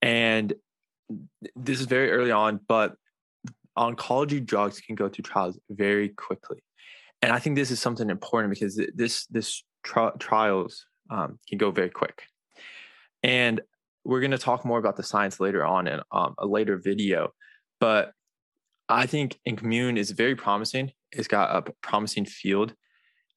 and 0.03 0.55
this 1.55 1.81
is 1.81 1.87
very 1.87 2.11
early 2.11 2.31
on, 2.31 2.61
but 2.67 2.97
oncology 3.79 4.45
drugs 4.45 4.81
can 4.81 4.95
go 4.95 5.09
through 5.09 5.23
trials 5.23 5.59
very 5.71 6.09
quickly, 6.11 6.63
and 7.23 7.33
I 7.33 7.39
think 7.39 7.57
this 7.57 7.71
is 7.71 7.81
something 7.81 8.11
important 8.11 8.53
because 8.53 8.81
this 8.95 9.27
this 9.27 9.63
tri- 9.83 10.13
trials 10.19 10.87
um, 11.11 11.39
can 11.49 11.59
go 11.59 11.71
very 11.71 11.91
quick. 11.91 12.23
And 13.23 13.61
we're 14.05 14.21
going 14.21 14.31
to 14.33 14.39
talk 14.39 14.65
more 14.65 14.79
about 14.79 14.97
the 14.97 15.03
science 15.03 15.41
later 15.41 15.65
on 15.65 15.89
in 15.89 16.01
um, 16.13 16.35
a 16.39 16.47
later 16.47 16.77
video, 16.77 17.33
but 17.81 18.13
I 18.89 19.07
think 19.07 19.39
INKmune 19.49 19.99
is 19.99 20.13
very 20.13 20.37
promising. 20.37 20.93
It's 21.11 21.27
got 21.27 21.57
a 21.57 21.73
promising 21.83 22.25
field, 22.25 22.75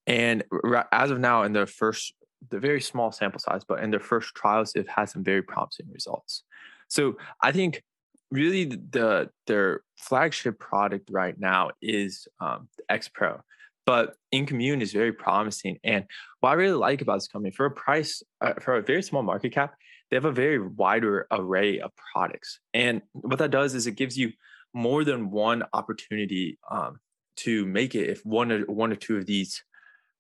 and 0.06 0.44
as 0.92 1.12
of 1.12 1.20
now, 1.20 1.44
in 1.44 1.54
their 1.54 1.68
first, 1.68 2.14
the 2.50 2.60
very 2.60 2.82
small 2.82 3.12
sample 3.12 3.40
size, 3.40 3.64
but 3.68 3.84
in 3.84 3.92
their 3.92 4.00
first 4.00 4.34
trials, 4.36 4.74
they've 4.74 4.88
had 4.88 5.10
some 5.10 5.24
very 5.24 5.42
promising 5.42 5.88
results. 5.92 6.44
So 6.88 7.18
I 7.42 7.52
think 7.52 7.84
really 8.32 8.66
the 8.66 9.30
their 9.48 9.82
flagship 9.98 10.60
product 10.60 11.10
right 11.12 11.40
now 11.40 11.72
is 11.82 12.28
um, 12.40 12.68
the 12.78 12.84
XPro, 12.96 13.42
but 13.86 14.16
INKmune 14.34 14.82
is 14.82 14.94
very 14.94 15.12
promising. 15.12 15.80
And 15.84 16.06
what 16.40 16.52
I 16.52 16.54
really 16.54 16.78
like 16.78 17.02
about 17.02 17.16
this 17.16 17.28
company 17.28 17.52
for 17.52 17.66
a 17.66 17.72
price 17.72 18.24
uh, 18.42 18.54
for 18.62 18.76
a 18.76 18.82
very 18.82 19.04
small 19.04 19.24
market 19.24 19.52
cap, 19.52 19.76
they 20.10 20.16
have 20.16 20.26
a 20.26 20.32
very 20.32 20.60
wider 20.60 21.28
array 21.32 21.80
of 21.80 21.92
products. 22.14 22.60
And 22.74 23.02
what 23.14 23.40
that 23.40 23.52
does 23.52 23.76
is 23.76 23.88
it 23.88 23.96
gives 23.96 24.18
you 24.18 24.32
more 24.74 25.04
than 25.04 25.32
one 25.32 25.64
opportunity 25.74 26.60
um, 26.70 27.00
to 27.38 27.66
make 27.66 27.96
it 27.96 28.10
if 28.10 28.26
one 28.26 28.52
or 28.52 28.62
one 28.66 28.92
or 28.92 28.96
two 28.96 29.18
of 29.18 29.26
these 29.26 29.64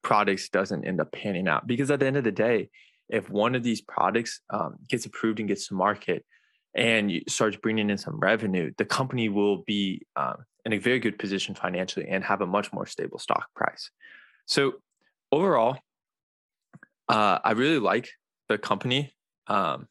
products 0.02 0.50
doesn't 0.50 0.86
end 0.86 1.02
up 1.02 1.12
panning 1.12 1.48
out. 1.48 1.68
Because 1.68 1.92
at 1.92 2.00
the 2.00 2.08
end 2.08 2.18
of 2.18 2.24
the 2.24 2.32
day, 2.32 2.70
if 3.10 3.30
one 3.30 3.56
of 3.56 3.64
these 3.64 3.82
products 3.82 4.42
um, 4.50 4.76
gets 4.88 5.06
approved 5.06 5.40
and 5.40 5.48
gets 5.48 5.68
to 5.68 5.74
market 5.74 6.26
and 6.76 7.12
starts 7.28 7.58
bringing 7.58 7.90
in 7.90 7.98
some 7.98 8.20
revenue, 8.20 8.72
the 8.78 8.86
company 8.86 9.30
will 9.30 9.64
be 9.66 10.06
um, 10.16 10.46
in 10.66 10.74
a 10.74 10.78
very 10.78 11.00
good 11.00 11.18
position 11.18 11.56
financially 11.56 12.08
and 12.08 12.24
have 12.24 12.42
a 12.42 12.46
much 12.46 12.72
more 12.72 12.86
stable 12.86 13.20
stock 13.20 13.48
price. 13.56 13.90
So 14.46 14.74
overall, 15.32 15.78
uh, 17.08 17.40
I 17.44 17.52
really 17.52 17.80
like 17.80 18.10
the 18.48 18.58
company. 18.58 19.14
Um, 19.48 19.88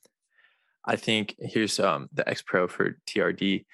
I 0.85 0.97
think 0.97 1.35
here's 1.38 1.81
um, 1.81 2.09
the 2.12 2.29
X 2.29 2.42
Pro 2.42 2.68
for 2.68 2.97
TRD. 3.09 3.64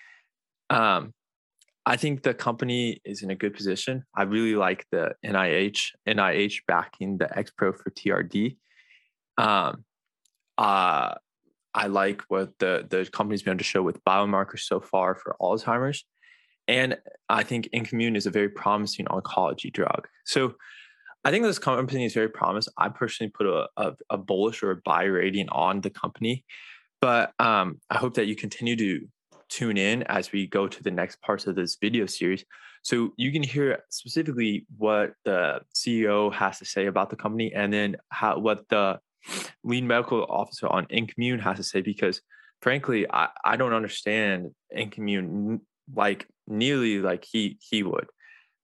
I 1.86 1.96
think 1.96 2.22
the 2.22 2.32
company 2.32 3.00
is 3.04 3.22
in 3.22 3.30
a 3.30 3.34
good 3.34 3.54
position. 3.54 4.04
I 4.16 4.22
really 4.22 4.56
like 4.56 4.86
the 4.90 5.14
NIH 5.24 5.90
NIH 6.08 6.62
backing 6.66 7.18
the 7.18 7.36
X 7.36 7.50
Pro 7.50 7.72
for 7.72 7.90
TRD. 7.90 8.56
Um, 9.36 9.84
uh, 10.56 11.14
I 11.74 11.86
like 11.88 12.22
what 12.28 12.58
the 12.58 12.86
the 12.88 13.04
company's 13.12 13.42
been 13.42 13.52
able 13.52 13.58
to 13.58 13.64
show 13.64 13.82
with 13.82 14.02
biomarkers 14.04 14.60
so 14.60 14.80
far 14.80 15.14
for 15.14 15.36
Alzheimer's, 15.40 16.04
and 16.68 16.96
I 17.28 17.42
think 17.42 17.68
INKmune 17.74 18.16
is 18.16 18.26
a 18.26 18.30
very 18.30 18.48
promising 18.48 19.06
oncology 19.06 19.72
drug. 19.72 20.08
So 20.24 20.54
I 21.24 21.30
think 21.30 21.44
this 21.44 21.58
company 21.58 22.04
is 22.04 22.14
very 22.14 22.28
promising. 22.28 22.72
I 22.78 22.88
personally 22.90 23.30
put 23.30 23.46
a, 23.46 23.68
a, 23.76 23.92
a 24.10 24.18
bullish 24.18 24.62
or 24.62 24.70
a 24.70 24.76
buy 24.84 25.04
rating 25.04 25.48
on 25.50 25.80
the 25.80 25.90
company, 25.90 26.44
but 27.00 27.32
um, 27.38 27.80
I 27.90 27.98
hope 27.98 28.14
that 28.14 28.26
you 28.26 28.36
continue 28.36 28.76
to 28.76 29.06
tune 29.54 29.76
in 29.76 30.02
as 30.04 30.32
we 30.32 30.46
go 30.48 30.66
to 30.66 30.82
the 30.82 30.90
next 30.90 31.22
parts 31.22 31.46
of 31.46 31.54
this 31.54 31.76
video 31.80 32.06
series 32.06 32.44
So 32.82 33.12
you 33.16 33.30
can 33.30 33.42
hear 33.42 33.84
specifically 33.88 34.66
what 34.76 35.14
the 35.24 35.60
CEO 35.74 36.32
has 36.34 36.58
to 36.58 36.64
say 36.64 36.86
about 36.86 37.08
the 37.08 37.16
company, 37.16 37.54
and 37.54 37.72
then 37.72 37.96
how 38.10 38.38
what 38.38 38.68
the 38.68 38.98
lead 39.62 39.84
medical 39.84 40.24
officer 40.24 40.66
on 40.66 40.86
INKmune 40.86 41.40
has 41.40 41.56
to 41.56 41.62
say. 41.62 41.80
Because 41.80 42.20
frankly, 42.60 43.06
I, 43.10 43.28
I 43.44 43.56
don't 43.56 43.72
understand 43.72 44.50
INKmune 44.76 45.60
like 45.94 46.26
nearly 46.46 46.98
like 46.98 47.24
he 47.24 47.58
he 47.70 47.82
would. 47.82 48.08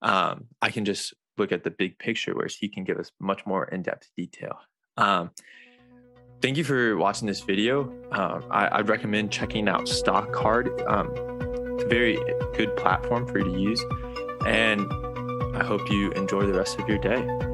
Um, 0.02 0.46
I 0.60 0.70
can 0.70 0.84
just 0.84 1.14
look 1.38 1.52
at 1.52 1.62
the 1.64 1.70
big 1.70 1.98
picture, 1.98 2.34
whereas 2.34 2.56
he 2.56 2.68
can 2.68 2.84
give 2.84 2.98
us 2.98 3.10
much 3.20 3.46
more 3.46 3.64
in 3.64 3.82
depth 3.82 4.08
detail. 4.16 4.56
Um, 4.96 5.30
thank 6.40 6.56
you 6.56 6.64
for 6.64 6.96
watching 6.96 7.26
this 7.26 7.40
video. 7.40 7.82
Um, 8.12 8.44
I, 8.50 8.78
would 8.78 8.88
recommend 8.88 9.30
checking 9.30 9.68
out 9.68 9.82
StockCard. 9.82 10.88
Um, 10.90 11.12
it's 11.74 11.84
a 11.84 11.88
very 11.88 12.18
good 12.56 12.74
platform 12.76 13.26
for 13.26 13.38
you 13.38 13.44
to 13.44 13.58
use. 13.58 13.84
And 14.46 14.90
I 15.56 15.64
hope 15.64 15.90
you 15.90 16.10
enjoy 16.12 16.46
the 16.46 16.54
rest 16.54 16.78
of 16.78 16.88
your 16.88 16.98
day. 16.98 17.49